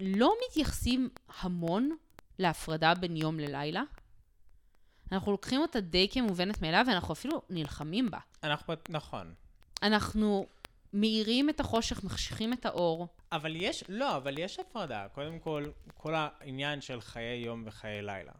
לא 0.00 0.34
מתייחסים 0.48 1.08
המון 1.40 1.96
להפרדה 2.38 2.94
בין 2.94 3.16
יום 3.16 3.40
ללילה. 3.40 3.82
אנחנו 5.12 5.32
לוקחים 5.32 5.60
אותה 5.60 5.80
די 5.80 6.08
כמובנת 6.12 6.62
מאליו, 6.62 6.84
ואנחנו 6.88 7.12
אפילו 7.12 7.42
נלחמים 7.50 8.10
בה. 8.10 8.18
אנחנו, 8.42 8.74
נכון. 8.88 9.34
אנחנו 9.82 10.46
מאירים 10.92 11.50
את 11.50 11.60
החושך, 11.60 12.04
מחשיכים 12.04 12.52
את 12.52 12.66
האור. 12.66 13.08
אבל 13.32 13.56
יש, 13.56 13.84
לא, 13.88 14.16
אבל 14.16 14.38
יש 14.38 14.58
הפרדה. 14.58 15.06
קודם 15.14 15.38
כל, 15.38 15.64
כל 15.94 16.14
העניין 16.16 16.80
של 16.80 17.00
חיי 17.00 17.42
יום 17.44 17.62
וחיי 17.66 18.02
לילה. 18.02 18.32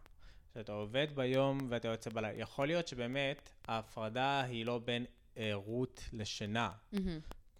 שאתה 0.55 0.73
עובד 0.73 1.07
ביום 1.15 1.59
ואתה 1.69 1.89
יוצא 1.89 2.11
בלילה. 2.11 2.41
יכול 2.41 2.67
להיות 2.67 2.89
שבאמת 2.89 3.51
ההפרדה 3.69 4.41
היא 4.41 4.67
לא 4.67 4.79
בין 4.79 5.05
ערות 5.37 6.01
לשינה, 6.13 6.71
Mm-hmm. 6.95 6.99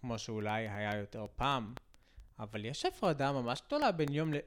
כמו 0.01 0.19
שאולי 0.19 0.69
היה 0.69 0.95
יותר 0.95 1.25
פעם, 1.35 1.73
אבל 2.39 2.65
יש 2.65 2.85
הפרדה 2.85 3.31
ממש 3.31 3.61
גדולה 3.67 3.91
בין 3.91 4.13
יום 4.13 4.33
ל... 4.33 4.37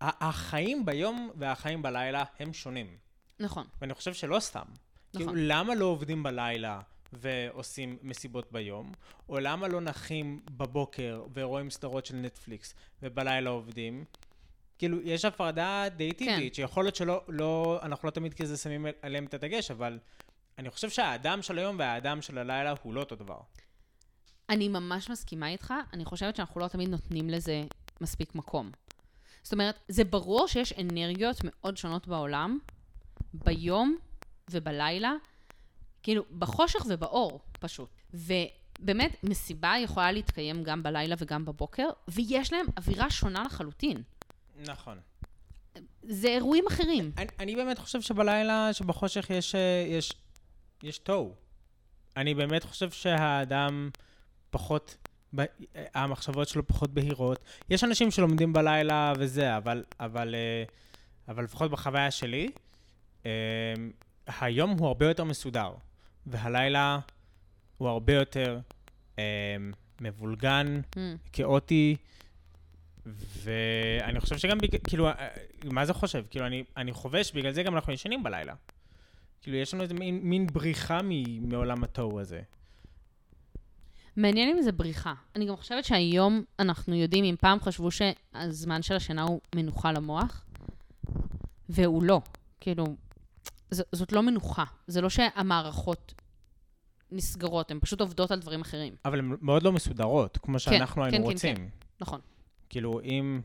החיים 0.00 0.84
ביום 0.84 1.30
והחיים 1.36 1.82
בלילה 1.82 2.24
הם 2.38 2.52
שונים. 2.52 2.96
נכון. 3.40 3.66
ואני 3.80 3.94
חושב 3.94 4.14
שלא 4.14 4.40
סתם. 4.40 4.64
כאילו, 5.12 5.24
נכון. 5.24 5.38
למה 5.38 5.74
לא 5.74 5.84
עובדים 5.84 6.22
בלילה 6.22 6.80
ועושים 7.12 7.98
מסיבות 8.02 8.52
ביום? 8.52 8.92
או 9.28 9.38
למה 9.38 9.68
לא 9.68 9.80
נחים 9.80 10.40
בבוקר 10.56 11.24
ורואים 11.34 11.70
סדרות 11.70 12.06
של 12.06 12.16
נטפליקס 12.16 12.74
ובלילה 13.02 13.50
עובדים? 13.50 14.04
כאילו, 14.78 15.00
יש 15.00 15.24
הפרדה 15.24 15.84
די 15.96 16.12
טבעית, 16.12 16.54
שיכול 16.54 16.84
להיות 16.84 16.96
שלא, 16.96 17.22
לא, 17.28 17.80
אנחנו 17.82 18.06
לא 18.06 18.10
תמיד 18.10 18.34
כזה 18.34 18.56
שמים 18.56 18.86
עליהם 19.02 19.24
את 19.24 19.34
הדגש, 19.34 19.70
אבל 19.70 19.98
אני 20.58 20.70
חושב 20.70 20.90
שהאדם 20.90 21.42
של 21.42 21.58
היום 21.58 21.78
והאדם 21.78 22.22
של 22.22 22.38
הלילה 22.38 22.74
הוא 22.82 22.94
לא 22.94 23.00
אותו 23.00 23.16
דבר. 23.16 23.40
אני 24.48 24.68
ממש 24.68 25.10
מסכימה 25.10 25.48
איתך, 25.48 25.74
אני 25.92 26.04
חושבת 26.04 26.36
שאנחנו 26.36 26.60
לא 26.60 26.68
תמיד 26.68 26.88
נותנים 26.88 27.30
לזה 27.30 27.62
מספיק 28.00 28.34
מקום. 28.34 28.70
זאת 29.42 29.52
אומרת, 29.52 29.78
זה 29.88 30.04
ברור 30.04 30.48
שיש 30.48 30.72
אנרגיות 30.72 31.36
מאוד 31.44 31.76
שונות 31.76 32.08
בעולם, 32.08 32.58
ביום 33.44 33.96
ובלילה, 34.50 35.12
כאילו, 36.02 36.24
בחושך 36.38 36.80
ובאור, 36.88 37.40
פשוט. 37.60 37.88
ובאמת, 38.14 39.16
מסיבה 39.24 39.74
יכולה 39.82 40.12
להתקיים 40.12 40.62
גם 40.62 40.82
בלילה 40.82 41.14
וגם 41.18 41.44
בבוקר, 41.44 41.88
ויש 42.08 42.52
להם 42.52 42.66
אווירה 42.76 43.10
שונה 43.10 43.42
לחלוטין. 43.42 44.02
נכון. 44.66 44.98
זה 46.02 46.28
אירועים 46.28 46.64
אחרים. 46.66 47.12
אני, 47.18 47.26
אני 47.38 47.56
באמת 47.56 47.78
חושב 47.78 48.00
שבלילה, 48.00 48.72
שבחושך 48.72 49.30
יש, 49.30 49.54
אה, 49.54 49.86
יש, 49.88 50.12
יש 50.82 50.98
תוהו. 50.98 51.34
אני 52.16 52.34
באמת 52.34 52.64
חושב 52.64 52.90
שהאדם 52.90 53.90
פחות, 54.50 54.96
ב, 55.36 55.44
המחשבות 55.94 56.48
שלו 56.48 56.66
פחות 56.66 56.94
בהירות. 56.94 57.38
יש 57.70 57.84
אנשים 57.84 58.10
שלומדים 58.10 58.52
בלילה 58.52 59.12
וזה, 59.18 59.56
אבל, 59.56 59.84
אבל, 60.00 60.34
אה, 60.34 60.64
אבל 61.28 61.44
לפחות 61.44 61.70
בחוויה 61.70 62.10
שלי, 62.10 62.46
אה, 62.46 62.67
היום 64.40 64.70
הוא 64.70 64.86
הרבה 64.86 65.06
יותר 65.06 65.24
מסודר, 65.24 65.70
והלילה 66.26 66.98
הוא 67.78 67.88
הרבה 67.88 68.12
יותר 68.14 68.58
אה, 69.18 69.56
מבולגן, 70.00 70.80
Mm. 70.90 70.98
כאוטי, 71.32 71.96
ואני 73.42 74.20
חושב 74.20 74.38
שגם, 74.38 74.58
בג... 74.58 74.76
כאילו, 74.88 75.08
אה, 75.08 75.28
מה 75.64 75.86
זה 75.86 75.92
חושב? 75.94 76.24
כאילו, 76.30 76.46
אני, 76.46 76.64
אני 76.76 76.92
חובש, 76.92 77.32
בגלל 77.32 77.52
זה 77.52 77.62
גם 77.62 77.74
אנחנו 77.74 77.92
ישנים 77.92 78.22
בלילה. 78.22 78.54
כאילו, 79.42 79.56
יש 79.56 79.74
לנו 79.74 79.82
איזה 79.82 79.94
מין, 79.94 80.20
מין 80.22 80.46
בריחה 80.46 80.98
מ, 81.02 81.48
מעולם 81.48 81.84
התוהו 81.84 82.20
הזה. 82.20 82.40
מעניין 84.16 84.56
אם 84.56 84.62
זה 84.62 84.72
בריחה. 84.72 85.14
אני 85.36 85.46
גם 85.46 85.56
חושבת 85.56 85.84
שהיום 85.84 86.42
אנחנו 86.58 86.94
יודעים, 86.94 87.24
אם 87.24 87.34
פעם 87.40 87.60
חשבו 87.60 87.88
שהזמן 87.90 88.82
של 88.82 88.94
השינה 88.94 89.22
הוא 89.22 89.40
מנוחה 89.54 89.92
למוח, 89.92 90.44
והוא 91.68 92.02
לא. 92.02 92.20
כאילו, 92.60 92.84
ז, 93.70 93.82
זאת 93.92 94.12
לא 94.12 94.22
מנוחה. 94.22 94.64
זה 94.86 95.00
לא 95.00 95.10
שהמערכות 95.10 96.14
נסגרות, 97.12 97.70
הן 97.70 97.78
פשוט 97.80 98.00
עובדות 98.00 98.30
על 98.30 98.38
דברים 98.40 98.60
אחרים. 98.60 98.94
אבל 99.04 99.18
הן 99.18 99.36
מאוד 99.40 99.62
לא 99.62 99.72
מסודרות, 99.72 100.38
כמו 100.38 100.58
שאנחנו 100.58 101.02
כן, 101.02 101.08
היינו 101.08 101.26
כן, 101.26 101.32
רוצים. 101.32 101.56
כן. 101.56 101.66
נכון. 102.00 102.20
כאילו, 102.68 103.00
אם 103.00 103.40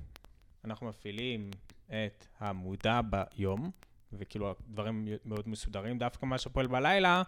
אנחנו 0.66 0.88
מפעילים 0.88 1.52
את 1.86 2.26
המודע 2.40 3.02
ביום, 3.02 3.72
וכאילו 4.14 4.52
הדברים 4.52 5.08
מאוד 5.26 5.50
מסודרים, 5.50 5.98
דווקא 5.98 6.26
מה 6.26 6.38
שפועל 6.38 6.68
בלילה, 6.68 7.24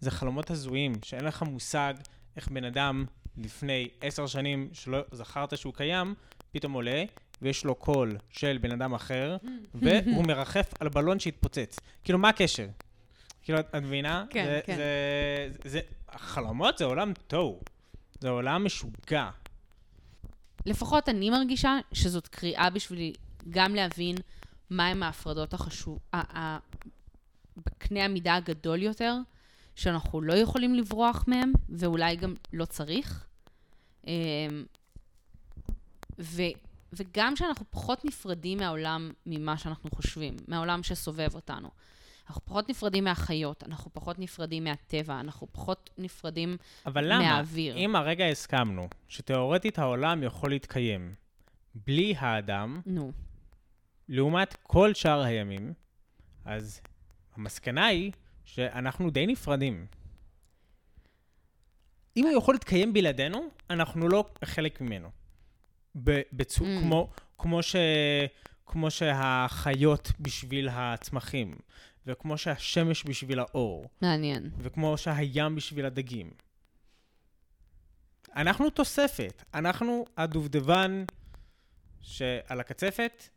זה 0.00 0.10
חלומות 0.10 0.50
הזויים, 0.50 0.92
שאין 1.04 1.24
לך 1.24 1.42
מושג 1.42 1.94
איך 2.36 2.48
בן 2.48 2.64
אדם 2.64 3.04
לפני 3.36 3.88
עשר 4.00 4.26
שנים 4.26 4.68
שלא 4.72 4.98
זכרת 5.12 5.58
שהוא 5.58 5.74
קיים, 5.74 6.14
פתאום 6.52 6.72
עולה, 6.72 7.04
ויש 7.42 7.64
לו 7.64 7.74
קול 7.74 8.16
של 8.30 8.58
בן 8.60 8.72
אדם 8.72 8.94
אחר, 8.94 9.36
והוא 9.74 10.26
מרחף 10.28 10.72
על 10.80 10.88
בלון 10.88 11.20
שהתפוצץ. 11.20 11.78
כאילו, 12.04 12.18
מה 12.18 12.28
הקשר? 12.28 12.66
כאילו, 13.42 13.60
את 13.60 13.74
מבינה? 13.74 14.24
כן, 14.30 14.44
זה, 14.44 14.60
כן. 14.64 14.76
זה, 14.76 15.70
זה, 15.70 15.80
החלומות 16.08 16.78
זה 16.78 16.84
עולם 16.84 17.12
תוהו. 17.26 17.60
זה 18.20 18.28
עולם 18.28 18.64
משוגע. 18.64 19.30
לפחות 20.66 21.08
אני 21.08 21.30
מרגישה 21.30 21.78
שזאת 21.92 22.28
קריאה 22.28 22.70
בשבילי 22.70 23.12
גם 23.50 23.74
להבין 23.74 24.16
מהם 24.70 25.02
ההפרדות 25.02 25.54
החשוב... 25.54 25.98
בקנה 27.66 28.04
המידה 28.04 28.34
הגדול 28.34 28.82
יותר, 28.82 29.14
שאנחנו 29.74 30.20
לא 30.20 30.32
יכולים 30.32 30.74
לברוח 30.74 31.24
מהם, 31.26 31.52
ואולי 31.68 32.16
גם 32.16 32.34
לא 32.52 32.64
צריך. 32.64 33.26
אמ, 34.06 34.12
ו, 36.18 36.42
וגם 36.92 37.36
שאנחנו 37.36 37.66
פחות 37.70 38.04
נפרדים 38.04 38.58
מהעולם 38.58 39.10
ממה 39.26 39.58
שאנחנו 39.58 39.90
חושבים, 39.90 40.36
מהעולם 40.48 40.82
שסובב 40.82 41.34
אותנו. 41.34 41.68
אנחנו 42.28 42.44
פחות 42.44 42.68
נפרדים 42.68 43.04
מהחיות, 43.04 43.64
אנחנו 43.64 43.92
פחות 43.92 44.18
נפרדים 44.18 44.64
מהטבע, 44.64 45.20
אנחנו 45.20 45.46
פחות 45.52 45.90
נפרדים 45.98 46.56
אבל 46.86 47.04
למה? 47.12 47.18
מהאוויר. 47.18 47.76
אם 47.76 47.96
הרגע 47.96 48.26
הסכמנו 48.26 48.88
שתאורטית 49.08 49.78
העולם 49.78 50.22
יכול 50.22 50.50
להתקיים 50.50 51.14
בלי 51.74 52.14
האדם, 52.18 52.80
נו, 52.86 53.12
לעומת 54.08 54.56
כל 54.62 54.94
שאר 54.94 55.20
הימים, 55.20 55.72
אז 56.44 56.80
המסקנה 57.36 57.86
היא 57.86 58.12
שאנחנו 58.44 59.10
די 59.10 59.26
נפרדים. 59.26 59.86
אם 62.16 62.24
הוא 62.24 62.38
יכול 62.38 62.54
להתקיים 62.54 62.92
בלעדינו, 62.92 63.48
אנחנו 63.70 64.08
לא 64.08 64.24
חלק 64.44 64.80
ממנו. 64.80 65.08
בצו... 66.32 66.64
Mm. 66.64 66.80
כמו, 66.80 67.10
כמו, 67.38 67.62
ש... 67.62 67.76
כמו 68.66 68.90
שהחיות 68.90 70.12
בשביל 70.20 70.68
הצמחים, 70.72 71.56
וכמו 72.06 72.38
שהשמש 72.38 73.04
בשביל 73.04 73.38
האור, 73.38 73.86
מעניין. 74.02 74.50
וכמו 74.58 74.98
שהים 74.98 75.54
בשביל 75.54 75.86
הדגים. 75.86 76.30
אנחנו 78.36 78.70
תוספת, 78.70 79.42
אנחנו 79.54 80.04
הדובדבן 80.16 81.04
שעל 82.00 82.60
הקצפת, 82.60 83.28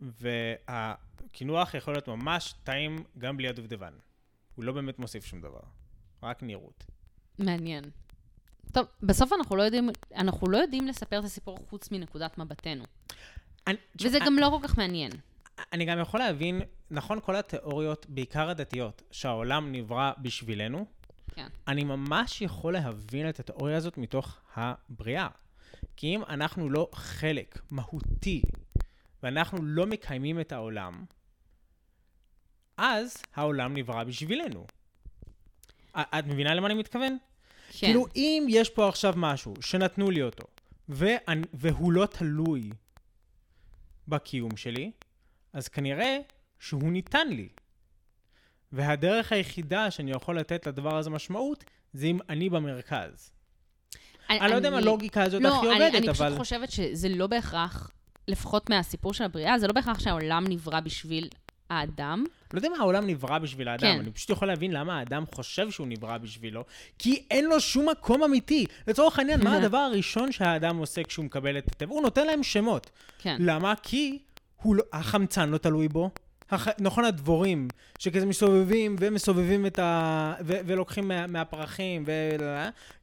והקינוח 0.00 1.74
יכול 1.74 1.94
להיות 1.94 2.08
ממש 2.08 2.54
טעים 2.64 3.04
גם 3.18 3.36
בלי 3.36 3.48
הדובדבן. 3.48 3.92
הוא 4.54 4.64
לא 4.64 4.72
באמת 4.72 4.98
מוסיף 4.98 5.24
שום 5.24 5.40
דבר, 5.40 5.60
רק 6.22 6.42
נראות. 6.42 6.84
מעניין. 7.38 7.84
טוב, 8.72 8.86
בסוף 9.02 9.32
אנחנו 9.32 9.56
לא 9.56 9.62
יודעים, 9.62 9.90
אנחנו 10.14 10.48
לא 10.48 10.56
יודעים 10.56 10.86
לספר 10.86 11.18
את 11.18 11.24
הסיפור 11.24 11.58
חוץ 11.70 11.90
מנקודת 11.90 12.38
מבטנו. 12.38 12.84
אני, 13.66 13.76
וזה 14.02 14.18
גם 14.26 14.36
לא 14.38 14.58
כל 14.60 14.68
כך 14.68 14.78
מעניין. 14.78 15.10
אני 15.72 15.84
גם 15.84 15.98
יכול 15.98 16.20
להבין, 16.20 16.62
נכון, 16.90 17.20
כל 17.20 17.36
התיאוריות, 17.36 18.06
בעיקר 18.08 18.50
הדתיות, 18.50 19.02
שהעולם 19.10 19.72
נברא 19.72 20.12
בשבילנו, 20.18 20.86
כן. 21.34 21.46
אני 21.68 21.84
ממש 21.84 22.42
יכול 22.42 22.72
להבין 22.72 23.28
את 23.28 23.40
התיאוריה 23.40 23.76
הזאת 23.76 23.98
מתוך 23.98 24.38
הבריאה. 24.56 25.28
כי 25.96 26.06
אם 26.14 26.22
אנחנו 26.28 26.70
לא 26.70 26.88
חלק 26.92 27.58
מהותי, 27.70 28.42
ואנחנו 29.22 29.58
לא 29.62 29.86
מקיימים 29.86 30.40
את 30.40 30.52
העולם, 30.52 31.04
אז 32.76 33.22
העולם 33.34 33.74
נברא 33.74 34.04
בשבילנו. 34.04 34.66
את 35.96 36.26
מבינה 36.26 36.54
למה 36.54 36.66
אני 36.66 36.74
מתכוון? 36.74 37.18
כן. 37.80 37.86
כאילו, 37.86 38.06
אם 38.16 38.46
יש 38.48 38.70
פה 38.70 38.88
עכשיו 38.88 39.14
משהו 39.16 39.54
שנתנו 39.60 40.10
לי 40.10 40.22
אותו, 40.22 40.44
ואני, 40.88 41.42
והוא 41.54 41.92
לא 41.92 42.06
תלוי 42.06 42.70
בקיום 44.08 44.56
שלי, 44.56 44.90
אז 45.52 45.68
כנראה 45.68 46.18
שהוא 46.58 46.92
ניתן 46.92 47.28
לי. 47.28 47.48
והדרך 48.72 49.32
היחידה 49.32 49.90
שאני 49.90 50.10
יכול 50.10 50.38
לתת 50.38 50.66
לדבר 50.66 50.96
הזה 50.96 51.10
משמעות, 51.10 51.64
זה 51.92 52.06
אם 52.06 52.18
אני 52.28 52.50
במרכז. 52.50 53.30
אני 54.30 54.50
לא 54.50 54.54
יודע 54.54 54.68
אם 54.68 54.74
הלוגיקה 54.74 55.22
הזאת 55.22 55.42
לא, 55.42 55.58
הכי 55.58 55.66
אני, 55.66 55.74
עובדת, 55.74 55.94
אני 55.94 56.08
אבל... 56.08 56.28
פשוט 56.28 56.38
חושבת 56.38 56.70
שזה 56.70 57.08
לא 57.08 57.26
בהכרח, 57.26 57.90
לפחות 58.28 58.70
מהסיפור 58.70 59.14
של 59.14 59.24
הבריאה, 59.24 59.58
זה 59.58 59.66
לא 59.66 59.72
בהכרח 59.72 59.98
שהעולם 59.98 60.44
נברא 60.48 60.80
בשביל 60.80 61.28
האדם, 61.70 62.24
לא 62.52 62.58
יודע 62.58 62.68
אם 62.68 62.74
העולם 62.80 63.06
נברא 63.06 63.38
בשביל 63.38 63.68
האדם, 63.68 63.94
כן. 63.94 64.00
אני 64.00 64.10
פשוט 64.10 64.30
יכול 64.30 64.48
להבין 64.48 64.72
למה 64.72 64.98
האדם 64.98 65.24
חושב 65.34 65.70
שהוא 65.70 65.86
נברא 65.86 66.18
בשבילו, 66.18 66.64
כי 66.98 67.22
אין 67.30 67.44
לו 67.44 67.60
שום 67.60 67.88
מקום 67.88 68.22
אמיתי. 68.22 68.66
לצורך 68.86 69.18
העניין, 69.18 69.44
מה 69.44 69.56
הדבר 69.58 69.78
הראשון 69.78 70.32
שהאדם 70.32 70.76
עושה 70.76 71.02
כשהוא 71.02 71.24
מקבל 71.24 71.58
את 71.58 71.68
הטבע? 71.68 71.94
הוא 71.94 72.02
נותן 72.02 72.26
להם 72.26 72.42
שמות. 72.42 72.90
כן. 73.18 73.36
למה? 73.40 73.74
כי 73.82 74.18
הוא 74.62 74.76
לא, 74.76 74.82
החמצן 74.92 75.48
לא 75.48 75.58
תלוי 75.58 75.88
בו. 75.88 76.10
הח... 76.50 76.68
נכון, 76.78 77.04
הדבורים, 77.04 77.68
שכזה 77.98 78.26
מסתובבים 78.26 78.96
ומסובבים 79.00 79.66
את 79.66 79.78
ה... 79.78 80.34
ו... 80.44 80.58
ולוקחים 80.66 81.08
מה... 81.08 81.26
מהפרחים, 81.26 82.04
ו... 82.06 82.12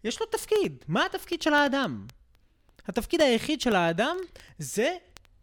יש 0.03 0.19
לו 0.19 0.25
תפקיד. 0.25 0.83
מה 0.87 1.05
התפקיד 1.05 1.41
של 1.41 1.53
האדם? 1.53 2.05
התפקיד 2.87 3.21
היחיד 3.21 3.61
של 3.61 3.75
האדם 3.75 4.17
זה 4.59 4.95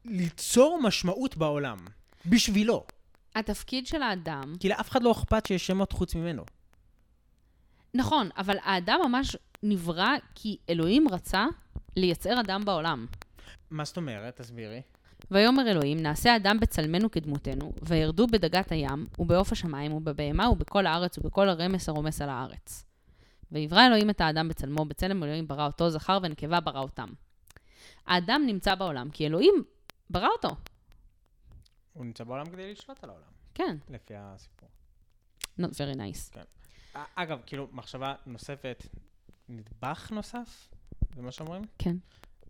ליצור 0.04 0.80
משמעות 0.82 1.36
בעולם. 1.36 1.78
בשבילו. 2.26 2.84
התפקיד 3.34 3.86
של 3.86 4.02
האדם, 4.02 4.54
כי 4.60 4.68
לאף 4.68 4.90
אחד 4.90 5.02
לא 5.02 5.12
אכפת 5.12 5.46
שיש 5.46 5.66
שמות 5.66 5.92
חוץ 5.92 6.14
ממנו. 6.14 6.44
נכון, 7.94 8.28
אבל 8.36 8.56
האדם 8.62 9.00
ממש 9.04 9.36
נברא 9.62 10.10
כי 10.34 10.56
אלוהים 10.70 11.08
רצה 11.10 11.46
לייצר 11.96 12.40
אדם 12.40 12.64
בעולם. 12.64 13.06
מה 13.70 13.84
זאת 13.84 13.96
אומרת? 13.96 14.40
תסבירי. 14.40 14.82
ויאמר 15.30 15.70
אלוהים, 15.70 15.98
נעשה 15.98 16.36
אדם 16.36 16.60
בצלמנו 16.60 17.10
כדמותנו, 17.10 17.72
וירדו 17.82 18.26
בדגת 18.26 18.72
הים, 18.72 19.06
ובעוף 19.18 19.52
השמיים, 19.52 19.92
ובבהמה, 19.92 20.50
ובכל 20.50 20.86
הארץ, 20.86 21.18
ובכל 21.18 21.48
הרמס 21.48 21.88
הרומס 21.88 22.22
על 22.22 22.28
הארץ. 22.28 22.84
ויברא 23.52 23.86
אלוהים 23.86 24.10
את 24.10 24.20
האדם 24.20 24.48
בצלמו, 24.48 24.84
בצלם 24.84 25.22
אלוהים 25.22 25.48
ברא 25.48 25.66
אותו, 25.66 25.90
זכר 25.90 26.18
ונקבה 26.22 26.60
ברא 26.60 26.80
אותם. 26.80 27.08
האדם 28.06 28.42
נמצא 28.46 28.74
בעולם, 28.74 29.10
כי 29.10 29.26
אלוהים 29.26 29.54
ברא 30.10 30.28
אותו. 30.28 30.56
הוא 31.92 32.04
נמצא 32.04 32.24
בעולם 32.24 32.46
כדי 32.46 32.72
לשלוט 32.72 33.04
על 33.04 33.10
העולם, 33.10 33.28
כן, 33.54 33.76
לפי 33.88 34.14
הסיפור. 34.16 34.68
not 35.60 35.70
very 35.70 35.96
nice. 35.96 36.38
א- 36.94 36.98
אגב, 37.14 37.40
כאילו, 37.46 37.68
מחשבה 37.72 38.14
נוספת, 38.26 38.86
נדבך 39.48 40.10
נוסף, 40.12 40.68
זה 41.14 41.22
מה 41.22 41.32
שאומרים? 41.32 41.62
כן. 41.78 41.96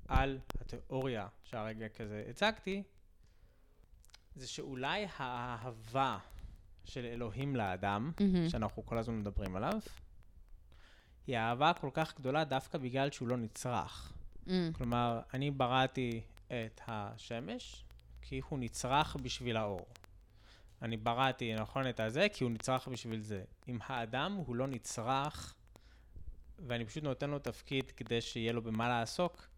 על 0.08 0.38
התיאוריה 0.60 1.28
שהרגע 1.44 1.88
כזה 1.88 2.24
הצגתי, 2.30 2.82
זה 4.34 4.46
שאולי 4.48 5.06
האהבה 5.16 6.18
של 6.84 7.04
אלוהים 7.04 7.56
לאדם, 7.56 8.12
מהמם. 8.20 8.48
שאנחנו 8.48 8.86
כל 8.86 8.98
הזמן 8.98 9.18
מדברים 9.18 9.56
עליו, 9.56 9.78
היא 11.26 11.36
אהבה 11.36 11.72
כל 11.80 11.90
כך 11.94 12.16
גדולה 12.18 12.44
דווקא 12.44 12.78
בגלל 12.78 13.10
שהוא 13.10 13.28
לא 13.28 13.36
נצרך. 13.36 14.12
Mm, 14.46 14.50
כלומר, 14.72 15.20
אני 15.34 15.50
בראתי 15.50 16.20
את 16.46 16.80
השמש 16.86 17.84
כי 18.22 18.40
הוא 18.48 18.58
נצרך 18.58 19.16
בשביל 19.22 19.56
האור. 19.56 19.86
אני 20.82 20.96
בראתי, 20.96 21.54
נכון, 21.54 21.88
את 21.88 22.00
הזה, 22.00 22.26
כי 22.32 22.44
הוא 22.44 22.50
נצרך 22.50 22.88
בשביל 22.88 23.20
זה. 23.20 23.44
אם 23.68 23.78
האדם 23.86 24.32
הוא 24.46 24.56
לא 24.56 24.66
נצרך, 24.66 25.54
ואני 26.58 26.84
פשוט 26.84 27.04
נותן 27.04 27.30
לו 27.30 27.38
תפקיד 27.38 27.90
כדי 27.90 28.20
שיהיה 28.20 28.52
לו 28.52 28.62
במה 28.62 28.88
לעסוק, 28.88 29.48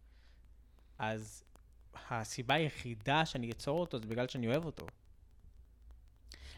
אז 0.98 1.44
הסיבה 2.10 2.54
היחידה 2.54 3.26
שאני 3.26 3.50
אצור 3.50 3.80
אותו 3.80 3.98
זה 3.98 4.06
בגלל 4.06 4.28
שאני 4.28 4.48
אוהב 4.48 4.64
אותו. 4.64 4.86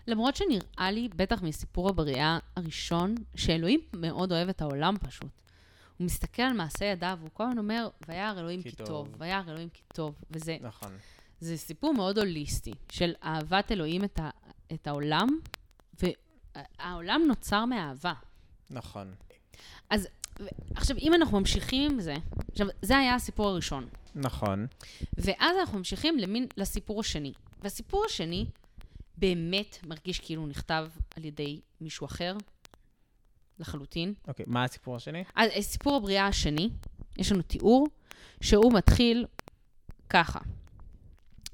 למרות 0.07 0.37
שנראה 0.37 0.91
לי, 0.91 1.09
בטח 1.17 1.43
מסיפור 1.43 1.89
הבריאה 1.89 2.39
הראשון, 2.57 3.15
שאלוהים 3.35 3.81
מאוד 3.93 4.33
אוהב 4.33 4.49
את 4.49 4.63
העולם 4.63 4.97
פשוט. 5.01 5.31
הוא 5.99 6.05
מסתכל 6.05 6.43
על 6.43 6.53
מעשה 6.53 6.85
ידיו, 6.85 7.19
הוא 7.23 7.31
כל 7.33 7.45
הזמן 7.45 7.59
אומר, 7.59 7.89
וירא 8.09 8.41
אלוהים 8.41 8.63
כי 8.63 8.73
טוב." 8.73 8.87
טוב, 8.87 9.09
וירא 9.19 9.43
אלוהים 9.49 9.69
כי 9.69 9.83
טוב. 9.95 10.15
וזה 10.31 10.57
נכון. 10.61 10.93
זה 11.41 11.57
סיפור 11.57 11.95
מאוד 11.95 12.19
הוליסטי, 12.19 12.73
של 12.93 13.13
אהבת 13.25 13.73
אלוהים 13.73 14.05
את, 14.05 14.19
ה, 14.19 14.31
את 14.73 14.87
העולם, 14.87 15.29
והעולם 16.01 17.23
נוצר 17.27 17.65
מאהבה. 17.65 18.13
נכון. 18.71 19.15
אז 19.91 20.09
עכשיו, 20.75 20.97
אם 20.99 21.15
אנחנו 21.15 21.41
ממשיכים 21.41 21.91
עם 21.93 22.01
זה, 22.01 22.15
עכשיו, 22.53 22.67
זה 22.83 22.97
היה 22.97 23.15
הסיפור 23.15 23.49
הראשון. 23.49 23.89
נכון. 24.15 24.67
ואז 25.17 25.57
אנחנו 25.61 25.79
ממשיכים 25.79 26.19
למין, 26.19 26.47
לסיפור 26.57 27.01
השני. 27.01 27.33
והסיפור 27.63 28.05
השני 28.05 28.47
באמת 29.17 29.79
מרגיש 29.87 30.21
כאילו 30.21 30.43
הוא 30.43 30.49
נכתב 30.49 30.89
על 31.17 31.25
ידי 31.25 31.61
מישהו 31.81 32.05
אחר, 32.05 32.37
לחלוטין. 33.59 34.15
אוקיי, 34.29 34.45
מה 34.49 34.65
הסיפור 34.65 34.97
השני? 34.97 35.25
אז 35.35 35.51
אה, 35.51 35.63
סיפור 35.63 35.97
הבריאה 35.97 36.27
השני, 36.27 36.71
יש 37.19 37.33
לנו 37.33 37.43
תיאור 37.43 37.89
שהוא 38.41 38.73
מתחיל 38.73 39.27
ככה, 40.09 40.41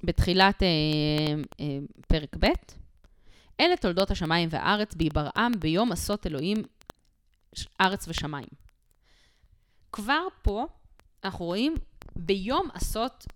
בתחילת 0.05 0.63
אה, 0.63 0.69
אה, 1.61 1.79
פרק 2.09 2.37
ב', 2.41 2.47
אלה 3.61 3.77
תולדות 3.77 4.11
השמיים 4.11 4.49
והארץ 4.53 4.95
בהיברעם 4.95 5.53
ביום 5.59 5.93
עשות 5.93 6.27
אלוהים 6.27 6.63
ארץ 7.81 8.09
ושמיים. 8.09 8.49
כבר 9.93 10.27
פה 10.43 10.67
אנחנו 11.25 11.45
רואים 11.45 11.75
ביום 12.17 12.69
עשות 12.75 13.27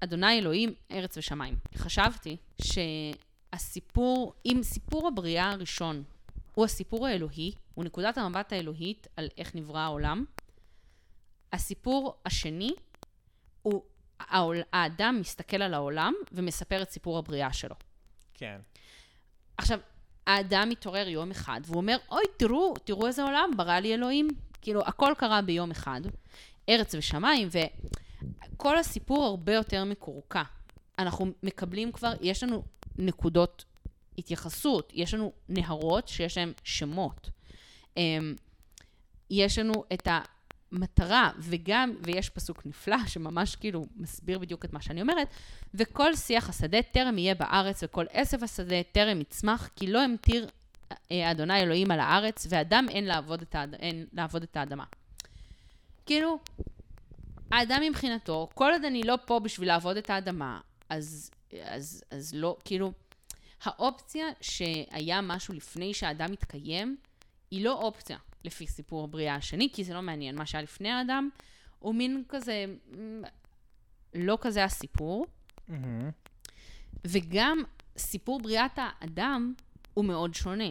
אדוני 0.00 0.38
אלוהים 0.38 0.74
ארץ 0.90 1.16
ושמיים. 1.16 1.56
חשבתי 1.76 2.36
שהסיפור, 2.62 4.34
אם 4.46 4.60
סיפור 4.62 5.08
הבריאה 5.08 5.50
הראשון 5.50 6.02
הוא 6.54 6.64
הסיפור 6.64 7.06
האלוהי, 7.06 7.52
הוא 7.74 7.84
נקודת 7.84 8.18
המבט 8.18 8.52
האלוהית 8.52 9.06
על 9.16 9.28
איך 9.38 9.54
נברא 9.54 9.80
העולם. 9.80 10.24
הסיפור 11.52 12.16
השני 12.26 12.70
הוא 13.62 13.82
העול, 14.28 14.62
האדם 14.72 15.18
מסתכל 15.20 15.62
על 15.62 15.74
העולם 15.74 16.14
ומספר 16.32 16.82
את 16.82 16.90
סיפור 16.90 17.18
הבריאה 17.18 17.52
שלו. 17.52 17.74
כן. 18.34 18.60
עכשיו, 19.56 19.78
האדם 20.26 20.68
מתעורר 20.68 21.08
יום 21.08 21.30
אחד 21.30 21.60
והוא 21.64 21.76
אומר, 21.76 21.96
אוי, 22.10 22.24
תראו, 22.36 22.74
תראו 22.84 23.06
איזה 23.06 23.22
עולם 23.22 23.50
ברא 23.56 23.78
לי 23.78 23.94
אלוהים. 23.94 24.28
כאילו, 24.62 24.82
הכל 24.86 25.12
קרה 25.18 25.42
ביום 25.42 25.70
אחד, 25.70 26.00
ארץ 26.68 26.94
ושמיים, 26.94 27.48
וכל 28.52 28.78
הסיפור 28.78 29.24
הרבה 29.24 29.54
יותר 29.54 29.84
מקורקע. 29.84 30.42
אנחנו 30.98 31.26
מקבלים 31.42 31.92
כבר, 31.92 32.12
יש 32.20 32.42
לנו 32.42 32.64
נקודות 32.98 33.64
התייחסות, 34.18 34.92
יש 34.94 35.14
לנו 35.14 35.32
נהרות 35.48 36.08
שיש 36.08 36.38
להם 36.38 36.52
שמות. 36.64 37.30
אמ, 37.96 38.34
יש 39.30 39.58
לנו 39.58 39.84
את 39.92 40.08
המטרה, 40.72 41.30
וגם, 41.38 41.94
ויש 42.02 42.28
פסוק 42.28 42.66
נפלא 42.66 42.96
שממש 43.06 43.56
כאילו 43.56 43.86
מסביר 43.96 44.38
בדיוק 44.38 44.64
את 44.64 44.72
מה 44.72 44.82
שאני 44.82 45.02
אומרת, 45.02 45.28
וכל 45.74 46.16
שיח 46.16 46.48
השדה 46.48 46.82
טרם 46.82 47.18
יהיה 47.18 47.34
בארץ, 47.34 47.82
וכל 47.82 48.04
עשב 48.10 48.44
השדה 48.44 48.82
טרם 48.92 49.20
יצמח, 49.20 49.68
כי 49.76 49.86
לא 49.86 50.02
המטיר 50.02 50.46
אה, 51.12 51.30
אדוני 51.30 51.60
אלוהים 51.60 51.90
על 51.90 52.00
הארץ, 52.00 52.46
ואדם 52.50 52.86
אין 52.88 53.04
לעבוד 53.04 53.42
את, 53.42 53.54
האד... 53.54 53.74
אין 53.74 54.06
לעבוד 54.12 54.42
את 54.42 54.56
האדמה. 54.56 54.84
כאילו, 56.06 56.38
האדם 57.50 57.82
מבחינתו, 57.82 58.48
כל 58.54 58.72
עוד 58.72 58.84
אני 58.84 59.02
לא 59.02 59.18
פה 59.26 59.40
בשביל 59.40 59.68
לעבוד 59.68 59.96
את 59.96 60.10
האדמה, 60.10 60.60
אז, 60.88 61.30
אז, 61.64 62.04
אז 62.10 62.34
לא, 62.34 62.56
כאילו, 62.64 62.92
האופציה 63.62 64.26
שהיה 64.40 65.20
משהו 65.20 65.54
לפני 65.54 65.94
שהאדם 65.94 66.32
מתקיים, 66.32 66.96
היא 67.50 67.64
לא 67.64 67.72
אופציה 67.72 68.18
לפי 68.44 68.66
סיפור 68.66 69.04
הבריאה 69.04 69.34
השני, 69.34 69.68
כי 69.72 69.84
זה 69.84 69.94
לא 69.94 70.02
מעניין. 70.02 70.36
מה 70.36 70.46
שהיה 70.46 70.62
לפני 70.62 70.90
האדם, 70.90 71.28
הוא 71.78 71.94
מין 71.94 72.22
כזה, 72.28 72.64
לא 74.14 74.38
כזה 74.40 74.64
הסיפור. 74.64 75.26
מהמם. 75.68 76.10
וגם 77.04 77.62
סיפור 77.96 78.40
בריאת 78.40 78.70
האדם 78.76 79.54
הוא 79.94 80.04
מאוד 80.04 80.34
שונה. 80.34 80.70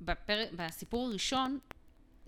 בפר... 0.00 0.44
בסיפור 0.56 1.08
הראשון, 1.08 1.58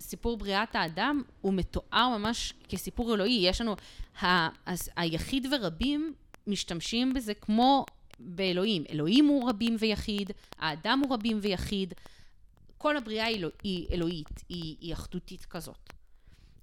סיפור 0.01 0.37
בריאת 0.37 0.75
האדם 0.75 1.23
הוא 1.41 1.55
מתואר 1.55 2.19
ממש 2.19 2.55
כסיפור 2.69 3.15
אלוהי. 3.15 3.41
יש 3.43 3.61
לנו, 3.61 3.77
ה... 4.23 4.49
היחיד 4.97 5.47
ורבים 5.53 6.15
משתמשים 6.47 7.15
בזה 7.15 7.35
כמו 7.35 7.87
באלוהים. 8.19 8.85
אלוהים 8.91 9.27
הוא 9.27 9.51
רבים 9.51 9.77
ויחיד, 9.79 10.31
האדם 10.59 11.03
הוא 11.05 11.15
רבים 11.15 11.39
ויחיד. 11.43 11.95
כל 12.79 12.97
הבריאה 12.97 13.27
היא, 13.27 13.37
אלוה... 13.37 13.51
היא 13.63 13.87
אלוהית, 13.91 14.45
היא, 14.49 14.77
היא 14.81 14.95
אחדותית 14.95 15.45
כזאת. 15.45 15.93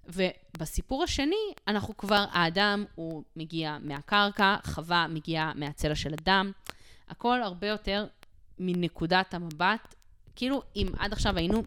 ובסיפור 0.07 1.03
השני, 1.03 1.53
אנחנו 1.67 1.97
כבר, 1.97 2.25
האדם 2.31 2.85
הוא 2.95 3.23
מגיע 3.35 3.77
מהקרקע, 3.81 4.55
חווה 4.63 5.07
מגיעה 5.09 5.51
מהצלע 5.55 5.95
של 5.95 6.13
אדם. 6.13 6.51
הכל 7.07 7.41
הרבה 7.43 7.67
יותר 7.67 8.07
מנקודת 8.59 9.33
המבט, 9.33 9.95
כאילו 10.35 10.61
אם 10.75 10.87
עד 10.97 11.13
עכשיו 11.13 11.37
היינו 11.37 11.63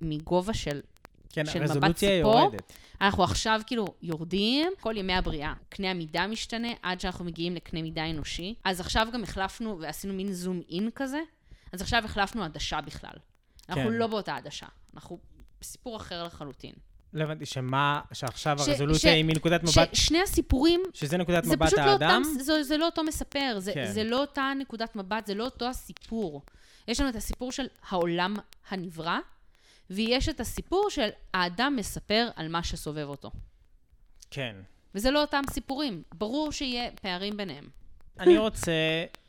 מגובה 0.00 0.54
של, 0.54 0.80
כן, 1.28 1.46
של 1.46 1.62
מבט 1.62 1.96
ציפור, 1.96 2.40
יורדת. 2.40 2.72
אנחנו 3.00 3.24
עכשיו 3.24 3.60
כאילו 3.66 3.86
יורדים, 4.02 4.72
כל 4.80 4.94
ימי 4.96 5.14
הבריאה. 5.14 5.54
קנה 5.68 5.90
המידה 5.90 6.26
משתנה 6.26 6.68
עד 6.82 7.00
שאנחנו 7.00 7.24
מגיעים 7.24 7.54
לקנה 7.54 7.82
מידה 7.82 8.10
אנושי. 8.10 8.54
אז 8.64 8.80
עכשיו 8.80 9.08
גם 9.12 9.22
החלפנו 9.22 9.78
ועשינו 9.80 10.14
מין 10.14 10.32
זום 10.32 10.60
אין 10.70 10.90
כזה, 10.94 11.20
אז 11.72 11.82
עכשיו 11.82 12.04
החלפנו 12.04 12.44
עדשה 12.44 12.80
בכלל. 12.80 13.14
אנחנו 13.72 13.90
כן. 13.90 13.96
לא 13.96 14.06
באותה 14.06 14.36
עדשה, 14.36 14.66
אנחנו 14.94 15.18
בסיפור 15.60 15.96
אחר 15.96 16.24
לחלוטין. 16.24 16.72
לא 17.12 17.22
הבנתי 17.24 17.46
שמה, 17.46 18.00
שעכשיו 18.12 18.58
ש- 18.58 18.68
הרזולוציה 18.68 19.12
ש- 19.12 19.14
היא 19.14 19.24
מנקודת 19.24 19.62
מבט, 19.62 19.94
ששני 19.94 20.22
הסיפורים, 20.22 20.82
שזה 20.94 21.16
נקודת 21.16 21.44
זה 21.44 21.56
מבט 21.56 21.66
פשוט 21.66 21.78
לא 21.78 21.84
האדם? 21.84 22.22
אותם, 22.26 22.40
זה, 22.42 22.62
זה 22.62 22.76
לא 22.76 22.86
אותו 22.86 23.04
מספר, 23.04 23.54
זה, 23.58 23.72
כן. 23.74 23.92
זה 23.92 24.04
לא 24.04 24.20
אותה 24.20 24.52
נקודת 24.58 24.96
מבט, 24.96 25.26
זה 25.26 25.34
לא 25.34 25.44
אותו 25.44 25.68
הסיפור. 25.68 26.42
יש 26.88 27.00
לנו 27.00 27.10
את 27.10 27.16
הסיפור 27.16 27.52
של 27.52 27.66
העולם 27.88 28.34
הנברא, 28.70 29.18
ויש 29.90 30.28
את 30.28 30.40
הסיפור 30.40 30.90
של 30.90 31.08
האדם 31.34 31.76
מספר 31.76 32.28
על 32.36 32.48
מה 32.48 32.62
שסובב 32.62 33.08
אותו. 33.08 33.30
כן. 34.30 34.56
וזה 34.94 35.10
לא 35.10 35.20
אותם 35.20 35.42
סיפורים. 35.50 36.02
ברור 36.14 36.52
שיהיה 36.52 36.90
פערים 37.02 37.36
ביניהם. 37.36 37.68
אני 38.20 38.38
רוצה 38.38 38.72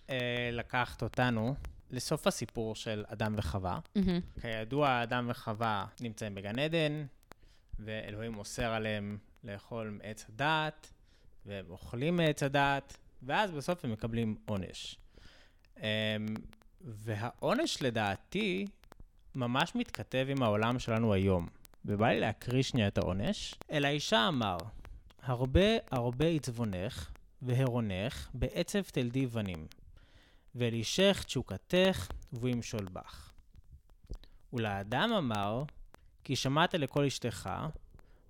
אה, 0.10 0.16
לקחת 0.52 1.04
אותנו 1.04 1.56
לסוף 1.94 2.28
הסיפור 2.28 2.76
של 2.76 3.04
אדם 3.08 3.34
וחווה. 3.38 3.80
מהמם. 3.96 4.20
כידוע, 4.42 5.04
אדם 5.04 5.26
וחווה 5.30 5.86
נמצאים 6.02 6.36
בגן 6.36 6.60
עדן, 6.60 7.06
ואלוהים 7.80 8.38
אוסר 8.38 8.74
עליהם 8.74 9.18
לאכול 9.44 10.00
מעץ 10.04 10.26
הדעת, 10.30 10.94
והם 11.46 11.66
אוכלים 11.70 12.16
מעץ 12.16 12.44
הדעת, 12.44 12.98
ואז 13.24 13.52
בסוף 13.52 13.86
הם 13.86 13.92
מקבלים 13.92 14.36
עונש. 14.46 14.98
אמ, 15.78 15.84
והעונש 16.82 17.82
לדעתי 17.82 18.68
ממש 19.36 19.76
מתכתב 19.76 20.28
עם 20.30 20.44
העולם 20.44 20.80
שלנו 20.80 21.14
היום. 21.14 21.48
ובא 21.86 22.10
לי 22.10 22.20
להקריא 22.20 22.64
שנייה 22.64 22.88
את 22.88 22.98
העונש. 22.98 23.56
אל 23.72 23.86
האישה 23.86 24.28
אמר, 24.28 24.58
הרבה 25.24 25.78
הרבה 25.92 26.28
עצבונך 26.28 27.12
והרונך 27.42 28.30
בעצב 28.34 28.82
תלדי 28.82 29.26
בנים, 29.26 29.68
ואל 30.56 30.74
אישך 30.74 31.24
תשוקתך 31.26 32.08
והוא 32.34 32.50
ימשול 32.50 32.88
בך. 32.94 33.32
ולאדם 34.54 35.14
אמר, 35.18 35.64
כי 36.24 36.36
שמעת 36.36 36.74
לקול 36.74 37.06
אשתך, 37.06 37.50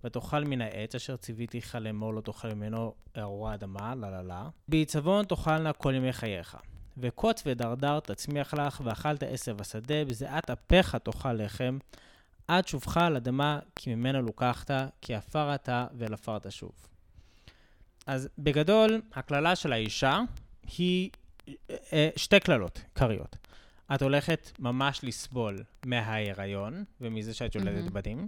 ותאכל 0.04 0.44
מן 0.44 0.62
העץ 0.62 0.96
אשר 0.96 1.18
ציוויתיך 1.18 1.76
לאמור 1.76 2.14
לא 2.14 2.22
תאכל 2.22 2.54
ממנו 2.54 2.94
ארורה 3.18 3.54
אדמה, 3.54 3.96
לה 3.96 4.10
לה 4.10 4.24
לה. 4.24 4.50
בעיצבון 4.68 5.26
תאכלנה 5.26 5.74
כל 5.74 5.94
ימי 5.96 6.14
חייך. 6.14 6.58
וקוץ 6.98 7.44
ודרדר 7.46 8.00
תצמיח 8.00 8.54
לך, 8.54 8.82
ואכלת 8.86 9.24
עשב 9.24 9.62
השדה, 9.62 10.06
בזיעת 10.06 10.50
אפיך 10.50 10.96
תאכל 10.96 11.34
לחם, 11.34 11.78
עד 12.48 12.68
שובך 12.68 12.98
על 12.98 13.16
אדמה, 13.16 13.60
כי 13.76 13.96
ממנה 13.96 14.22
לוקחת, 14.22 14.72
כי 15.02 15.16
עפר 15.16 15.56
אתה 15.56 15.88
ואל 15.98 16.14
עפר 16.14 16.40
תשוב. 16.40 16.72
אז 18.08 18.30
בגדול, 18.38 19.02
הקללה 19.14 19.56
של 19.56 19.74
האישה 19.74 20.20
היא 20.78 21.10
שתי 22.16 22.40
קללות 22.40 22.82
עיקריות. 22.94 23.38
את 23.96 24.02
הולכת 24.02 24.52
ממש 24.60 25.00
לסבול 25.04 25.64
מההיריון 25.86 26.84
ומזה 27.02 27.34
שאת 27.34 27.56
יולדת 27.56 27.84
מהמם. 27.84 27.94
בנים, 27.94 28.28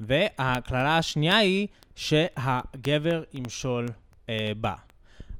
והקללה 0.00 0.98
השנייה 0.98 1.36
היא 1.36 1.68
שהגבר 1.94 3.22
ימשול 3.32 3.88
אה, 4.28 4.52
בה. 4.60 4.74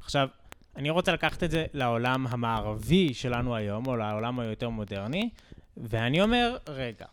עכשיו, 0.01 0.29
אני 0.77 0.91
רוצה 0.91 1.13
לקחת 1.13 1.43
את 1.43 1.51
זה 1.51 1.67
לעולם 1.73 2.27
המערבי 2.27 3.15
שלנו 3.15 3.57
היום, 3.57 3.87
או 3.87 3.97
לעולם 3.97 4.41
היותר 4.41 4.69
מודרני, 4.69 5.31
ואני 5.77 6.23
אומר, 6.23 6.57
רגע, 6.69 7.07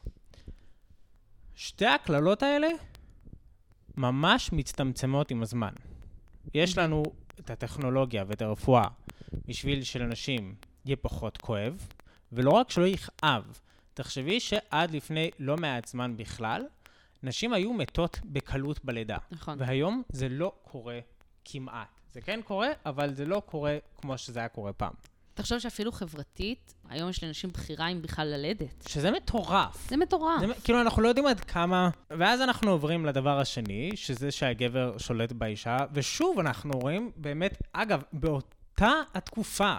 שתי 1.56 1.86
הקללות 1.86 2.44
האלה 2.44 2.68
ממש 3.98 4.50
מצטמצמות 4.54 5.32
עם 5.32 5.42
הזמן. 5.42 5.74
יש 6.54 6.78
לנו 6.78 7.04
את 7.40 7.50
הטכנולוגיה 7.50 8.24
ואת 8.28 8.42
הרפואה 8.42 8.88
בשביל 9.46 9.84
שלנשים 9.84 10.56
יהיה 10.86 10.96
פחות 10.96 11.38
כואב, 11.38 11.88
ולא 12.32 12.52
רק 12.52 12.70
שלא 12.70 12.88
יכאב, 12.88 13.60
תחשבי 13.94 14.40
שעד 14.40 14.92
לפני 14.92 15.32
לא 15.40 15.58
מעט 15.58 15.88
זמן 15.88 16.18
בכלל, 16.18 16.66
נשים 17.24 17.54
היו 17.54 17.74
מתות 17.74 18.20
בקלות 18.26 18.86
בלידה. 18.86 19.18
נכון. 19.32 19.58
והיום 19.60 20.04
זה 20.10 20.30
לא 20.30 20.52
קורה 20.64 21.00
כמעט. 21.46 21.88
זה 22.14 22.22
כן 22.22 22.40
קורה, 22.46 22.68
אבל 22.86 23.14
זה 23.14 23.26
לא 23.26 23.42
קורה 23.46 23.78
כמו 23.98 24.18
שזה 24.18 24.40
היה 24.40 24.50
קורה 24.50 24.74
פעם. 24.74 24.94
תחשוב 25.34 25.60
שאפילו 25.60 25.92
חברתית, 25.92 26.74
היום 26.90 27.10
יש 27.10 27.24
לנשים 27.24 27.50
בחירה 27.50 27.88
אם 27.88 28.02
בכלל 28.02 28.28
ללדת. 28.28 28.88
שזה 28.88 29.12
מטורף. 29.12 29.90
זה 29.90 29.98
מטורף. 29.98 30.40
זה, 30.40 30.54
כאילו, 30.64 30.82
אנחנו 30.82 31.02
לא 31.02 31.08
יודעים 31.08 31.28
עד 31.28 31.40
כמה... 31.40 31.90
ואז 32.10 32.42
אנחנו 32.42 32.72
עוברים 32.72 33.06
לדבר 33.06 33.40
השני, 33.40 33.92
שזה 33.96 34.32
שהגבר 34.32 34.98
שולט 34.98 35.32
באישה, 35.32 35.78
ושוב 35.94 36.40
אנחנו 36.40 36.80
רואים 36.80 37.12
באמת, 37.16 37.62
אגב, 37.74 38.04
באותה 38.14 38.92
התקופה 39.14 39.76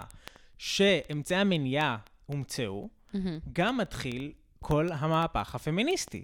שאמצעי 0.57 1.37
המניעה 1.37 1.97
הומצאו, 2.25 2.89
מהמם. 3.13 3.39
גם 3.53 3.77
מתחיל 3.77 4.31
כל 4.59 4.89
המהפך 4.91 5.55
הפמיניסטי. 5.55 6.23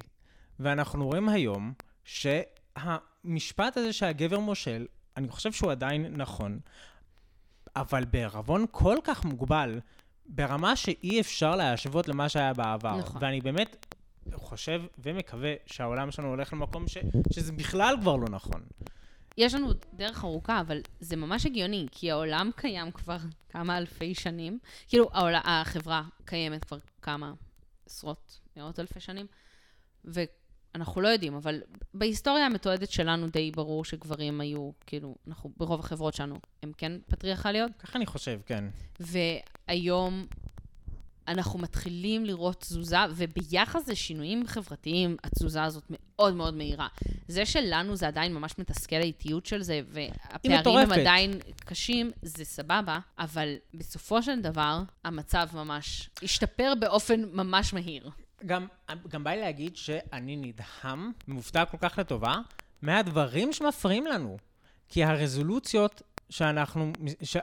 ואנחנו 0.59 1.05
רואים 1.05 1.29
היום 1.29 1.73
שהמשפט 2.03 3.77
הזה 3.77 3.93
שהגבר 3.93 4.39
מושל, 4.39 4.85
אני 5.17 5.29
חושב 5.29 5.51
שהוא 5.51 5.71
עדיין 5.71 6.15
נכון, 6.15 6.59
אבל 7.75 8.05
בערבון 8.05 8.65
כל 8.71 8.97
כך 9.03 9.25
מוגבל, 9.25 9.79
ברמה 10.25 10.75
שאי 10.75 11.21
אפשר 11.21 11.55
להשוות 11.55 12.07
למה 12.07 12.29
שהיה 12.29 12.53
בעבר. 12.53 12.97
נכון. 12.97 13.23
ואני 13.23 13.41
באמת 13.41 13.95
חושב 14.33 14.81
ומקווה 14.99 15.53
שהעולם 15.65 16.11
שלנו 16.11 16.29
הולך 16.29 16.53
למקום 16.53 16.87
ש, 16.87 16.97
שזה 17.33 17.51
בכלל 17.51 17.95
כבר 18.01 18.15
לא 18.15 18.29
נכון. 18.29 18.61
יש 19.37 19.53
לנו 19.53 19.69
דרך 19.93 20.23
ארוכה, 20.23 20.59
אבל 20.59 20.81
זה 20.99 21.15
ממש 21.15 21.45
הגיוני, 21.45 21.87
כי 21.91 22.11
העולם 22.11 22.49
קיים 22.55 22.91
כבר 22.91 23.17
כמה 23.49 23.77
אלפי 23.77 24.15
שנים. 24.15 24.59
כאילו, 24.87 25.09
העול... 25.13 25.33
החברה 25.43 26.03
קיימת 26.25 26.63
כבר 26.63 26.77
כמה 27.01 27.33
עשרות, 27.85 28.39
מאות 28.57 28.79
אלפי 28.79 28.99
שנים, 28.99 29.25
ואנחנו 30.73 31.01
לא 31.01 31.07
יודעים, 31.07 31.35
אבל 31.35 31.61
בהיסטוריה 31.93 32.45
המתועדת 32.45 32.91
שלנו 32.91 33.27
די 33.27 33.51
ברור 33.51 33.85
שגברים 33.85 34.41
היו, 34.41 34.71
כאילו, 34.87 35.15
אנחנו, 35.27 35.51
ברוב 35.57 35.79
החברות 35.79 36.13
שלנו, 36.13 36.39
הם 36.63 36.71
כן 36.77 36.91
פטריארכליות, 37.07 37.71
ככה 37.79 37.97
אני 37.97 38.05
חושב, 38.05 38.39
כן. 38.45 38.65
והיום 38.99 40.25
אנחנו 41.27 41.59
מתחילים 41.59 42.25
לראות 42.25 42.59
תזוזה, 42.59 42.97
וביחס 43.15 43.87
לשינויים 43.87 44.47
חברתיים, 44.47 45.17
התזוזה 45.23 45.63
הזאת 45.63 45.83
מאוד 45.89 46.35
מאוד 46.35 46.53
מהירה. 46.53 46.87
זה 47.27 47.45
שלנו 47.45 47.95
זה 47.95 48.07
עדיין 48.07 48.33
ממש 48.33 48.59
מתסכל 48.59 48.95
האיטיות 48.95 49.45
של 49.45 49.61
זה, 49.61 49.81
והפערים 49.87 50.77
הם. 50.77 50.91
עדיין 50.91 51.31
קשים, 51.65 52.11
זה 52.21 52.45
סבבה, 52.45 52.99
אבל 53.19 53.55
בסופו 53.73 54.23
של 54.23 54.41
דבר, 54.41 54.81
המצב 55.05 55.47
ממש 55.53 56.09
השתפר 56.23 56.73
באופן 56.79 57.21
ממש 57.31 57.73
מהיר. 57.73 58.09
גם, 58.45 58.67
גם 59.07 59.23
בא 59.23 59.31
לי 59.31 59.41
להגיד 59.41 59.75
שאני 59.75 60.35
נדהם, 60.35 61.11
מופתע 61.27 61.65
כל 61.65 61.77
כך 61.81 61.99
לטובה, 61.99 62.35
מהדברים 62.81 63.53
שמפריעים 63.53 64.07
לנו. 64.07 64.37
כי 64.89 65.03
הרזולוציות 65.03 66.01
שאנחנו, 66.29 66.91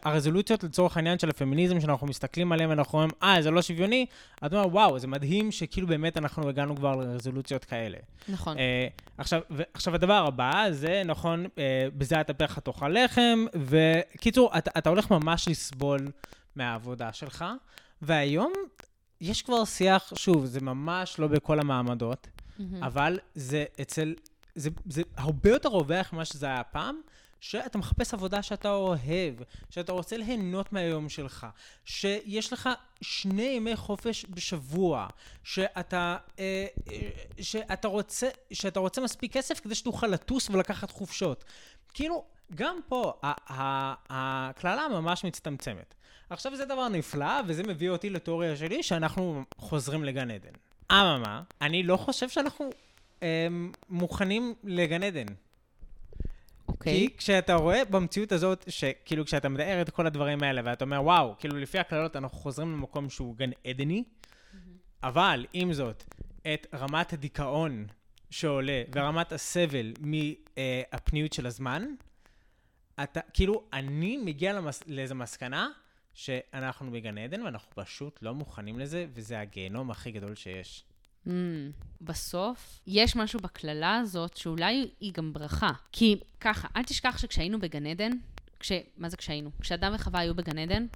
הרזולוציות 0.04 0.64
לצורך 0.64 0.96
העניין 0.96 1.18
של 1.18 1.30
הפמיניזם, 1.30 1.80
שאנחנו 1.80 2.06
מסתכלים 2.06 2.52
עליהן 2.52 2.70
ואנחנו 2.70 2.98
אומרים, 2.98 3.10
אה, 3.22 3.42
זה 3.42 3.50
לא 3.50 3.62
שוויוני, 3.62 4.06
את 4.46 4.52
אומרת, 4.52 4.66
וואו, 4.66 4.98
זה 4.98 5.06
מדהים 5.06 5.52
שכאילו 5.52 5.86
באמת 5.86 6.16
אנחנו 6.16 6.48
הגענו 6.48 6.76
כבר 6.76 6.96
לרזולוציות 6.96 7.64
כאלה. 7.64 7.98
נכון. 8.28 8.58
אה, 8.58 8.86
עכשיו, 9.18 9.40
ו- 9.50 9.62
עכשיו, 9.74 9.94
הדבר 9.94 10.26
הבא, 10.26 10.64
זה 10.70 11.02
נכון, 11.04 11.46
אה, 11.58 11.88
בזיעת 11.96 12.30
אפיך 12.30 12.58
תאכל 12.58 12.88
לחם, 12.88 13.44
וקיצור, 13.54 14.58
אתה, 14.58 14.70
אתה 14.78 14.88
הולך 14.88 15.10
ממש 15.10 15.48
לסבול 15.48 16.10
מהעבודה 16.56 17.12
שלך, 17.12 17.44
והיום 18.02 18.52
יש 19.20 19.42
כבר 19.42 19.64
שיח, 19.64 20.12
שוב, 20.16 20.44
זה 20.44 20.60
ממש 20.60 21.18
לא 21.18 21.26
בכל 21.26 21.60
המעמדות, 21.60 22.28
מהמם. 22.58 22.82
אבל 22.82 23.18
זה 23.34 23.64
אצל, 23.80 24.14
זה, 24.54 24.70
זה 24.86 25.02
הרבה 25.16 25.50
יותר 25.50 25.68
רווח 25.68 26.12
ממה 26.12 26.24
שזה 26.24 26.46
היה 26.46 26.64
פעם, 26.64 27.00
שאתה 27.40 27.78
מחפש 27.78 28.14
עבודה 28.14 28.42
שאתה 28.42 28.70
אוהב, 28.70 29.34
שאתה 29.70 29.92
רוצה 29.92 30.16
ליהנות 30.16 30.72
מהיום 30.72 31.08
שלך, 31.08 31.46
שיש 31.84 32.52
לך 32.52 32.68
שני 33.00 33.42
ימי 33.42 33.76
חופש 33.76 34.26
בשבוע, 34.30 35.06
שאתה, 35.44 36.16
אה, 36.38 36.66
אה, 36.92 37.10
שאתה, 37.42 37.88
רוצה, 37.88 38.28
שאתה 38.52 38.80
רוצה 38.80 39.00
מספיק 39.00 39.32
כסף 39.32 39.60
כדי 39.60 39.74
שתוכל 39.74 40.06
לטוס 40.06 40.50
ולקחת 40.50 40.90
חופשות. 40.90 41.44
כאילו, 41.94 42.24
גם 42.54 42.78
פה 42.88 43.12
הקללה 44.08 44.88
ממש 44.88 45.24
מצטמצמת. 45.24 45.94
עכשיו 46.30 46.56
זה 46.56 46.64
דבר 46.64 46.88
נפלא, 46.88 47.40
וזה 47.46 47.62
מביא 47.62 47.90
אותי 47.90 48.10
לתיאוריה 48.10 48.56
שלי 48.56 48.82
שאנחנו 48.82 49.44
חוזרים 49.58 50.04
לגן 50.04 50.30
עדן. 50.30 50.50
אממה, 50.92 51.42
אני 51.60 51.82
לא 51.82 51.96
חושב 51.96 52.28
שאנחנו 52.28 52.70
אה, 53.22 53.48
מוכנים 53.88 54.54
לגן 54.64 55.02
עדן. 55.02 55.26
אוקיי. 56.68 56.92
כי 56.92 57.16
כשאתה 57.16 57.54
רואה 57.54 57.84
במציאות 57.84 58.32
הזאת, 58.32 58.64
שכאילו 58.68 59.24
כשאתה 59.24 59.48
מתאר 59.48 59.82
את 59.82 59.90
כל 59.90 60.06
הדברים 60.06 60.42
האלה, 60.42 60.60
ואתה 60.64 60.84
אומר, 60.84 61.02
וואו, 61.02 61.34
כאילו 61.38 61.58
לפי 61.58 61.78
הכללות 61.78 62.16
אנחנו 62.16 62.38
חוזרים 62.38 62.72
למקום 62.72 63.10
שהוא 63.10 63.36
גן 63.36 63.50
עדני, 63.64 64.04
אבל 65.02 65.46
עם 65.52 65.72
זאת, 65.72 66.04
את 66.54 66.66
רמת 66.74 67.12
הדיכאון 67.12 67.86
שעולה 68.30 68.82
ורמת 68.94 69.32
הסבל 69.32 69.92
מהפניות 70.00 71.32
של 71.32 71.46
הזמן, 71.46 71.84
אתה, 73.02 73.20
כאילו, 73.34 73.64
אני 73.72 74.16
מגיע 74.16 74.52
למס, 74.52 74.82
לאיזו 74.86 75.14
מסקנה 75.14 75.68
שאנחנו 76.18 76.90
בגן 76.90 77.18
עדן 77.18 77.42
ואנחנו 77.42 77.70
פשוט 77.74 78.18
לא 78.22 78.34
מוכנים 78.34 78.78
לזה, 78.78 79.06
וזה 79.14 79.40
הגיהנום 79.40 79.90
הכי 79.90 80.10
גדול 80.10 80.34
שיש. 80.34 80.84
Mm, 81.26 81.30
בסוף, 82.00 82.80
יש 82.86 83.16
משהו 83.16 83.40
בקללה 83.40 83.98
הזאת 83.98 84.36
שאולי 84.36 84.90
היא 85.00 85.12
גם 85.12 85.32
ברכה. 85.32 85.72
כי 85.92 86.16
ככה, 86.40 86.68
אל 86.76 86.82
תשכח 86.82 87.18
שכשהיינו 87.18 87.60
בגן 87.60 87.86
עדן, 87.86 88.10
כש... 88.60 88.72
מה 88.96 89.08
זה 89.08 89.16
כשהיינו? 89.16 89.50
כשאדם 89.60 89.92
וחווה 89.94 90.20
היו 90.20 90.34
בגן 90.34 90.58
עדן, 90.58 90.86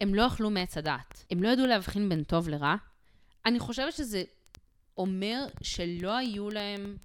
הם 0.00 0.14
לא 0.14 0.26
אכלו 0.26 0.50
מעץ 0.50 0.78
הדעת. 0.78 1.24
הם 1.30 1.42
לא 1.42 1.48
ידעו 1.48 1.66
להבחין 1.66 2.08
בין 2.08 2.24
טוב 2.24 2.48
לרע. 2.48 2.74
אני 3.46 3.58
חושבת 3.58 3.92
שזה 3.92 4.22
אומר 4.96 5.44
שלא 5.62 6.16
היו 6.16 6.50
להם, 6.50 6.96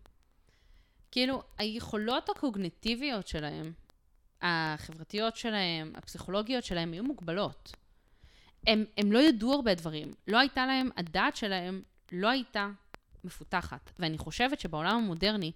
כאילו, 1.11 1.43
היכולות 1.57 2.29
הקוגניטיביות 2.29 3.27
שלהם, 3.27 3.73
החברתיות 4.41 5.35
שלהם, 5.35 5.93
הפסיכולוגיות 5.95 6.63
שלהם, 6.63 6.91
היו 6.91 7.03
מוגבלות. 7.03 7.75
הם, 8.67 8.85
הם 8.97 9.11
לא 9.11 9.19
ידעו 9.19 9.53
הרבה 9.53 9.75
דברים. 9.75 10.13
לא 10.27 10.39
הייתה 10.39 10.65
להם, 10.65 10.89
הדעת 10.97 11.35
שלהם 11.35 11.81
לא 12.11 12.29
הייתה 12.29 12.69
מפותחת. 13.23 13.91
ואני 13.99 14.17
חושבת 14.17 14.59
שבעולם 14.59 14.95
המודרני, 14.95 15.51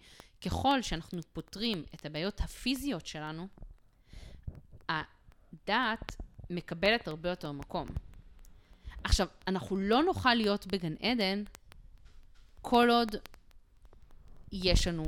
ככל 0.46 0.82
שאנחנו 0.82 1.20
פותרים 1.34 1.84
את 1.96 2.06
הבעיות 2.06 2.42
הפיזיות 2.42 3.06
שלנו, 3.06 3.48
הדעת 4.90 6.16
מקבלת 6.50 7.08
הרבה 7.08 7.30
יותר 7.30 7.52
מקום. 7.52 7.88
עכשיו, 9.04 9.28
אנחנו 9.48 9.78
לא 9.78 10.04
נוכל 10.04 10.34
להיות 10.34 10.68
בגן 10.68 10.94
עדן 11.02 11.44
כל 12.62 12.90
עוד 12.90 13.16
יש 14.52 14.88
לנו 14.88 15.04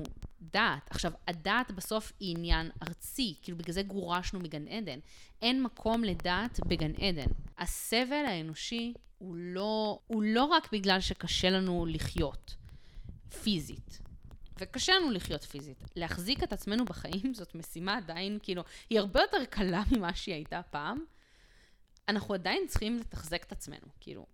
דעת. 0.51 0.91
עכשיו, 0.91 1.11
הדעת 1.27 1.71
בסוף 1.71 2.11
היא 2.19 2.35
עניין 2.37 2.71
ארצי, 2.87 3.35
כאילו 3.41 3.57
בגלל 3.57 3.73
זה 3.73 3.83
גורשנו 3.83 4.39
מגן 4.39 4.67
עדן. 4.67 4.99
אין 5.41 5.63
מקום 5.63 6.03
לדעת 6.03 6.59
בגן 6.67 6.91
עדן. 6.95 7.31
הסבל 7.57 8.25
האנושי 8.27 8.93
הוא 9.17 9.35
לא, 9.35 9.99
הוא 10.07 10.23
לא 10.23 10.43
רק 10.43 10.71
בגלל 10.71 10.99
שקשה 10.99 11.49
לנו 11.49 11.85
לחיות 11.85 12.55
פיזית. 13.43 13.99
וקשה 14.59 14.93
לנו 14.95 15.11
לחיות 15.11 15.43
פיזית. 15.43 15.83
להחזיק 15.95 16.43
את 16.43 16.53
עצמנו 16.53 16.85
בחיים 16.85 17.33
זאת 17.37 17.55
משימה 17.55 17.97
עדיין, 17.97 18.39
כאילו, 18.43 18.63
היא 18.89 18.99
הרבה 18.99 19.21
יותר 19.21 19.45
קלה 19.49 19.83
ממה 19.91 20.15
שהיא 20.15 20.35
הייתה 20.35 20.61
פעם. 20.69 20.99
אנחנו 22.07 22.33
עדיין 22.33 22.67
צריכים 22.67 22.99
לתחזק 22.99 23.43
את 23.43 23.51
עצמנו, 23.51 23.87
כאילו. 23.99 24.25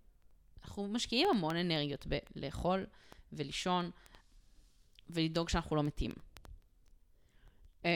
אנחנו 0.64 0.88
משקיעים 0.88 1.28
המון 1.30 1.56
אנרגיות 1.56 2.06
בלאכול 2.36 2.86
ולישון 3.32 3.90
ולדאוג 5.12 5.48
שאנחנו 5.48 5.76
לא 5.76 5.82
מתים. 5.82 6.10
אמ, 7.84 7.90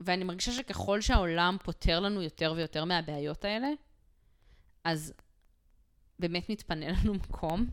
ואני 0.00 0.24
מרגישה 0.24 0.52
שככל 0.52 1.00
שהעולם 1.00 1.56
פותר 1.64 2.00
לנו 2.00 2.22
יותר 2.22 2.52
ויותר 2.56 2.84
מהבעיות 2.84 3.44
האלה, 3.44 3.68
אז 4.84 5.12
באמת 6.18 6.50
מתפנה 6.50 6.86
לנו 6.88 7.14
מקום 7.28 7.66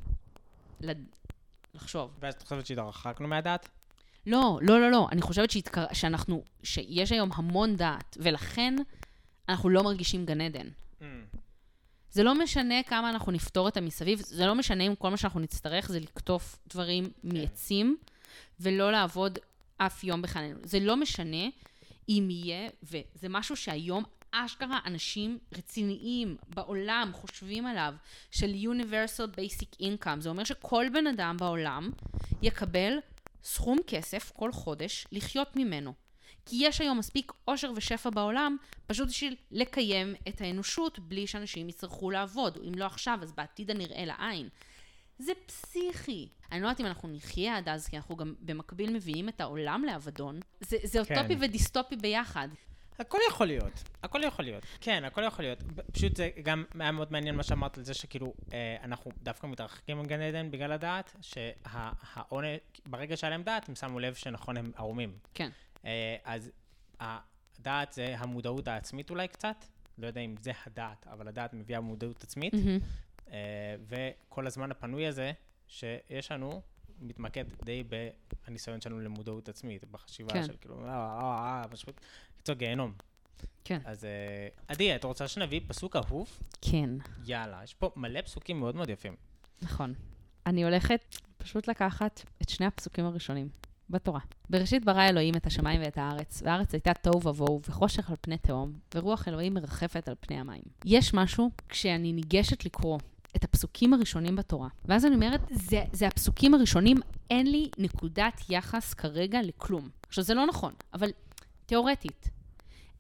לחשוב. 1.73 2.11
ואז 2.19 2.33
את 2.33 2.41
חושבת 2.41 2.65
שהתרחקנו 2.65 3.27
מהדת? 3.27 3.69
לא, 4.25 4.59
לא, 4.61 4.81
לא, 4.81 4.91
לא. 4.91 5.07
אני 5.11 5.21
חושבת 5.21 5.51
שהתקר... 5.51 5.85
שאנחנו, 5.93 6.43
שיש 6.63 7.11
היום 7.11 7.29
המון 7.33 7.75
דעת, 7.75 8.17
ולכן 8.21 8.75
אנחנו 9.49 9.69
לא 9.69 9.83
מרגישים 9.83 10.25
גן 10.25 10.41
עדן. 10.41 10.67
Mm. 10.99 11.03
זה 12.11 12.23
לא 12.23 12.35
משנה 12.35 12.83
כמה 12.83 13.09
אנחנו 13.09 13.31
נפתור 13.31 13.67
את 13.67 13.77
המסביב, 13.77 14.19
זה 14.19 14.45
לא 14.45 14.55
משנה 14.55 14.83
אם 14.83 14.95
כל 14.95 15.09
מה 15.09 15.17
שאנחנו 15.17 15.39
נצטרך 15.39 15.87
זה 15.87 15.99
לקטוף 15.99 16.59
דברים 16.67 17.03
כן. 17.03 17.11
מעצים, 17.23 17.97
ולא 18.59 18.91
לעבוד 18.91 19.39
אף 19.77 20.03
יום 20.03 20.21
בחיינו. 20.21 20.59
זה 20.63 20.79
לא 20.79 20.97
משנה 20.97 21.47
אם 22.09 22.27
יהיה, 22.31 22.69
וזה 22.83 23.29
משהו 23.29 23.55
שהיום 23.55 24.03
אשכרה 24.31 24.79
אנשים 24.85 25.37
רציניים 25.57 26.37
בעולם 26.47 27.11
חושבים 27.13 27.65
עליו, 27.65 27.93
של 28.31 28.53
Universal 28.53 29.37
Basic 29.37 29.81
Income. 29.81 30.19
זה 30.19 30.29
אומר 30.29 30.43
שכל 30.43 30.85
בן 30.93 31.07
אדם 31.07 31.37
בעולם 31.39 31.91
יקבל 32.41 32.97
סכום 33.43 33.77
כסף 33.87 34.31
כל 34.35 34.51
חודש 34.51 35.07
לחיות 35.11 35.55
ממנו. 35.55 35.93
כי 36.45 36.55
יש 36.59 36.81
היום 36.81 36.97
מספיק 36.97 37.31
עושר 37.45 37.71
ושפע 37.75 38.09
בעולם, 38.09 38.57
פשוט 38.87 39.07
בשביל 39.07 39.35
לקיים 39.51 40.15
את 40.27 40.41
האנושות 40.41 40.99
בלי 40.99 41.27
שאנשים 41.27 41.69
יצטרכו 41.69 42.11
לעבוד. 42.11 42.57
אם 42.67 42.75
לא 42.75 42.85
עכשיו, 42.85 43.19
אז 43.21 43.31
בעתיד 43.31 43.71
הנראה 43.71 44.05
לעין. 44.05 44.49
זה 45.19 45.31
פסיכי. 45.45 46.29
אני 46.51 46.61
לא 46.61 46.65
יודעת 46.65 46.81
אם 46.81 46.85
אנחנו 46.85 47.09
נחיה 47.09 47.57
עד 47.57 47.69
אז, 47.69 47.87
כי 47.87 47.97
אנחנו 47.97 48.15
גם 48.15 48.33
במקביל 48.39 48.93
מביאים 48.93 49.29
את 49.29 49.41
העולם 49.41 49.83
לאבדון. 49.87 50.39
זה, 50.59 50.77
זה 50.83 50.99
כן. 51.05 51.17
אוטופי 51.17 51.35
ודיסטופי 51.39 51.95
ביחד. 51.95 52.47
הכל 52.99 53.17
יכול 53.29 53.47
להיות, 53.47 53.83
הכל 54.03 54.23
יכול 54.23 54.45
להיות. 54.45 54.63
כן, 54.81 55.03
הכל 55.03 55.23
יכול 55.23 55.45
להיות. 55.45 55.63
פשוט 55.91 56.15
זה 56.15 56.29
גם 56.43 56.63
היה 56.79 56.91
מאוד 56.91 57.11
מעניין 57.11 57.35
מה 57.35 57.43
שאמרת 57.43 57.77
על 57.77 57.83
זה 57.83 57.93
שכאילו, 57.93 58.33
אה, 58.53 58.77
אנחנו 58.83 59.11
דווקא 59.23 59.47
מתרחקים 59.47 59.99
מגן 59.99 60.21
עדן 60.21 60.51
בגלל 60.51 60.71
הדעת, 60.71 61.15
שהעונש, 61.21 62.59
ברגע 62.85 63.17
שהיה 63.17 63.31
להם 63.31 63.43
דעת, 63.43 63.69
הם 63.69 63.75
שמו 63.75 63.99
לב 63.99 64.13
שנכון, 64.13 64.57
הם 64.57 64.71
ערומים. 64.77 65.17
כן. 65.33 65.49
אה, 65.85 66.15
אז 66.23 66.51
הדעת 66.99 67.93
זה 67.93 68.15
המודעות 68.17 68.67
העצמית 68.67 69.09
אולי 69.09 69.27
קצת, 69.27 69.65
לא 69.97 70.07
יודע 70.07 70.21
אם 70.21 70.35
זה 70.41 70.51
הדעת, 70.65 71.07
אבל 71.07 71.27
הדעת 71.27 71.53
מביאה 71.53 71.79
מודעות 71.79 72.23
עצמית, 72.23 72.53
mm-hmm. 72.53 72.83
וכל 73.87 74.47
הזמן 74.47 74.71
הפנוי 74.71 75.07
הזה 75.07 75.31
שיש 75.67 76.31
לנו, 76.31 76.61
מתמקד 77.01 77.45
די 77.63 77.83
בניסיון 78.47 78.81
שלנו 78.81 78.99
למודעות 78.99 79.49
עצמית, 79.49 79.85
בחשיבה 79.91 80.33
כן. 80.33 80.43
של 80.43 80.53
כאילו, 80.61 80.85
אה, 80.85 80.89
אה, 80.89 81.61
אה, 81.61 81.67
פשוט, 81.67 82.01
קצת 82.37 82.57
גיהנום. 82.57 82.93
כן. 83.63 83.79
אז 83.85 84.07
עדי, 84.67 84.95
את 84.95 85.03
רוצה 85.03 85.27
שנביא 85.27 85.61
פסוק 85.67 85.95
אהוב? 85.95 86.39
כן. 86.61 86.89
יאללה, 87.25 87.59
יש 87.63 87.73
פה 87.73 87.91
מלא 87.95 88.21
פסוקים 88.21 88.59
מאוד 88.59 88.75
מאוד 88.75 88.89
יפים. 88.89 89.15
נכון. 89.61 89.93
אני 90.45 90.63
הולכת 90.63 91.15
פשוט 91.37 91.67
לקחת 91.67 92.21
את 92.41 92.49
שני 92.49 92.65
הפסוקים 92.65 93.05
הראשונים. 93.05 93.49
בתורה. 93.89 94.19
בראשית 94.49 94.85
ברא 94.85 95.07
אלוהים 95.09 95.35
את 95.35 95.45
השמיים 95.45 95.81
ואת 95.81 95.97
הארץ, 95.97 96.41
והארץ 96.45 96.73
הייתה 96.73 96.93
תוהו 96.93 97.27
ובוהו, 97.27 97.61
וחושך 97.67 98.09
על 98.09 98.15
פני 98.21 98.37
תהום, 98.37 98.73
ורוח 98.95 99.27
אלוהים 99.27 99.53
מרחפת 99.53 100.07
על 100.07 100.15
פני 100.19 100.39
המים. 100.39 100.63
יש 100.85 101.13
משהו, 101.13 101.51
כשאני 101.69 102.13
ניגשת 102.13 102.65
לקרוא 102.65 102.99
את 103.35 103.43
הפסוקים 103.43 103.93
הראשונים 103.93 104.35
בתורה, 104.35 104.67
ואז 104.85 105.05
אני 105.05 105.15
אומרת, 105.15 105.41
זה, 105.51 105.83
זה 105.93 106.07
הפסוקים 106.07 106.53
הראשונים, 106.53 106.97
אין 107.29 107.51
לי 107.51 107.69
נקודת 107.77 108.41
יחס 108.49 108.93
כרגע 108.93 109.41
לכלום. 109.41 109.89
עכשיו, 110.07 110.23
זה 110.23 110.33
לא 110.33 110.45
נכון, 110.45 110.73
אבל 110.93 111.09
תיאורטית, 111.65 112.29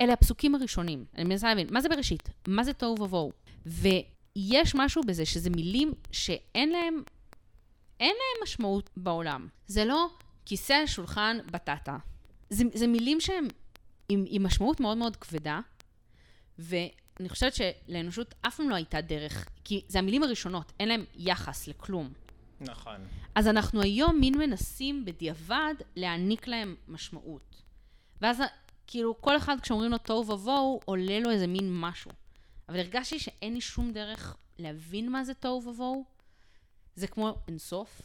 אלה 0.01 0.13
הפסוקים 0.13 0.55
הראשונים. 0.55 1.05
אני 1.15 1.23
מנסה 1.23 1.47
להבין, 1.47 1.67
מה 1.71 1.81
זה 1.81 1.89
בראשית? 1.89 2.29
מה 2.47 2.63
זה 2.63 2.73
תוהו 2.73 3.01
ובוהו? 3.01 3.31
ויש 3.65 4.75
משהו 4.75 5.01
בזה 5.07 5.25
שזה 5.25 5.49
מילים 5.49 5.93
שאין 6.11 6.69
להם, 6.69 7.03
אין 7.99 8.15
להם 8.15 8.43
משמעות 8.43 8.89
בעולם. 8.97 9.47
זה 9.67 9.85
לא 9.85 10.09
כיסא, 10.45 10.85
שולחן, 10.85 11.37
בטטה. 11.51 11.97
זה, 12.49 12.63
זה 12.73 12.87
מילים 12.87 13.21
שהן 13.21 13.47
עם, 14.09 14.25
עם 14.27 14.43
משמעות 14.43 14.79
מאוד 14.79 14.97
מאוד 14.97 15.15
כבדה, 15.15 15.59
ואני 17.17 17.29
חושבת 17.29 17.53
שלאנושות 17.55 18.35
אף 18.47 18.55
פעם 18.55 18.69
לא 18.69 18.75
הייתה 18.75 19.01
דרך, 19.01 19.49
כי 19.63 19.81
זה 19.87 19.99
המילים 19.99 20.23
הראשונות, 20.23 20.73
אין 20.79 20.89
להם 20.89 21.05
יחס 21.15 21.67
לכלום. 21.67 22.13
נכון. 22.61 22.95
אז 23.35 23.47
אנחנו 23.47 23.81
היום 23.81 24.19
מין 24.19 24.37
מנסים 24.37 25.05
בדיעבד 25.05 25.73
להעניק 25.95 26.47
להם 26.47 26.75
משמעות. 26.87 27.61
ואז 28.21 28.41
כאילו 28.87 29.21
כל 29.21 29.37
אחד 29.37 29.59
כשאומרים 29.61 29.91
לו 29.91 29.97
תוהו 29.97 30.27
ובוהו, 30.27 30.79
עולה 30.85 31.19
לו 31.19 31.29
איזה 31.29 31.47
מין 31.47 31.79
משהו. 31.81 32.11
אבל 32.69 32.79
הרגשתי 32.79 33.19
שאין 33.19 33.53
לי 33.53 33.61
שום 33.61 33.93
דרך 33.93 34.37
להבין 34.59 35.11
מה 35.11 35.23
זה 35.23 35.33
תוהו 35.33 35.63
ובוהו. 35.67 36.05
זה 36.95 37.07
כמו 37.07 37.37
אינסוף, 37.47 38.01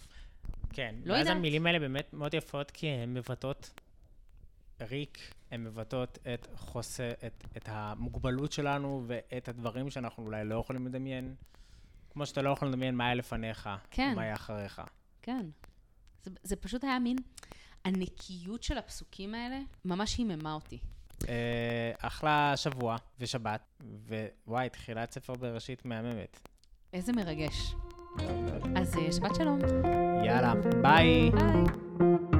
כן, 0.72 0.94
לא 1.04 1.12
ואז 1.12 1.20
יודעת. 1.20 1.36
המילים 1.36 1.66
האלה 1.66 1.78
באמת 1.78 2.12
מאוד 2.12 2.34
יפות, 2.34 2.70
כי 2.70 2.86
הן 2.86 3.14
מבטאות 3.14 3.80
ריק, 4.80 5.18
הן 5.50 5.64
מבטאות 5.64 6.18
את 6.34 6.48
חוסר, 6.54 7.10
את, 7.26 7.44
את 7.56 7.68
המוגבלות 7.72 8.52
שלנו 8.52 9.04
ואת 9.06 9.48
הדברים 9.48 9.90
שאנחנו 9.90 10.24
אולי 10.24 10.44
לא 10.44 10.54
יכולים 10.54 10.86
לדמיין. 10.86 11.34
כמו 12.10 12.26
שאתה 12.26 12.42
לא 12.42 12.50
יכול 12.50 12.68
לדמיין 12.68 12.94
מה 12.94 13.04
היה 13.04 13.14
לפניך, 13.14 13.68
כן. 13.90 14.12
מה 14.16 14.22
היה 14.22 14.34
אחריך. 14.34 14.82
כן. 15.22 15.46
זה, 16.22 16.30
זה 16.42 16.56
פשוט 16.56 16.84
היה 16.84 16.98
מין, 16.98 17.16
הנקיות 17.84 18.62
של 18.62 18.78
הפסוקים 18.78 19.34
האלה 19.34 19.58
ממש 19.84 20.18
היממה 20.18 20.52
אותי. 20.52 20.78
אה, 21.28 21.92
אחלה 21.98 22.52
שבוע 22.56 22.96
ושבת, 23.20 23.82
ווואי, 24.46 24.68
תחילת 24.68 25.12
ספר 25.12 25.32
בראשית 25.34 25.84
מהממת. 25.84 26.40
איזה 26.92 27.12
מרגש. 27.12 27.74
אז 28.76 28.96
אה, 28.98 29.12
שבת 29.12 29.34
שלום. 29.34 29.58
יאללה, 30.24 30.54
ביי. 30.82 31.30
ביי. 31.30 32.37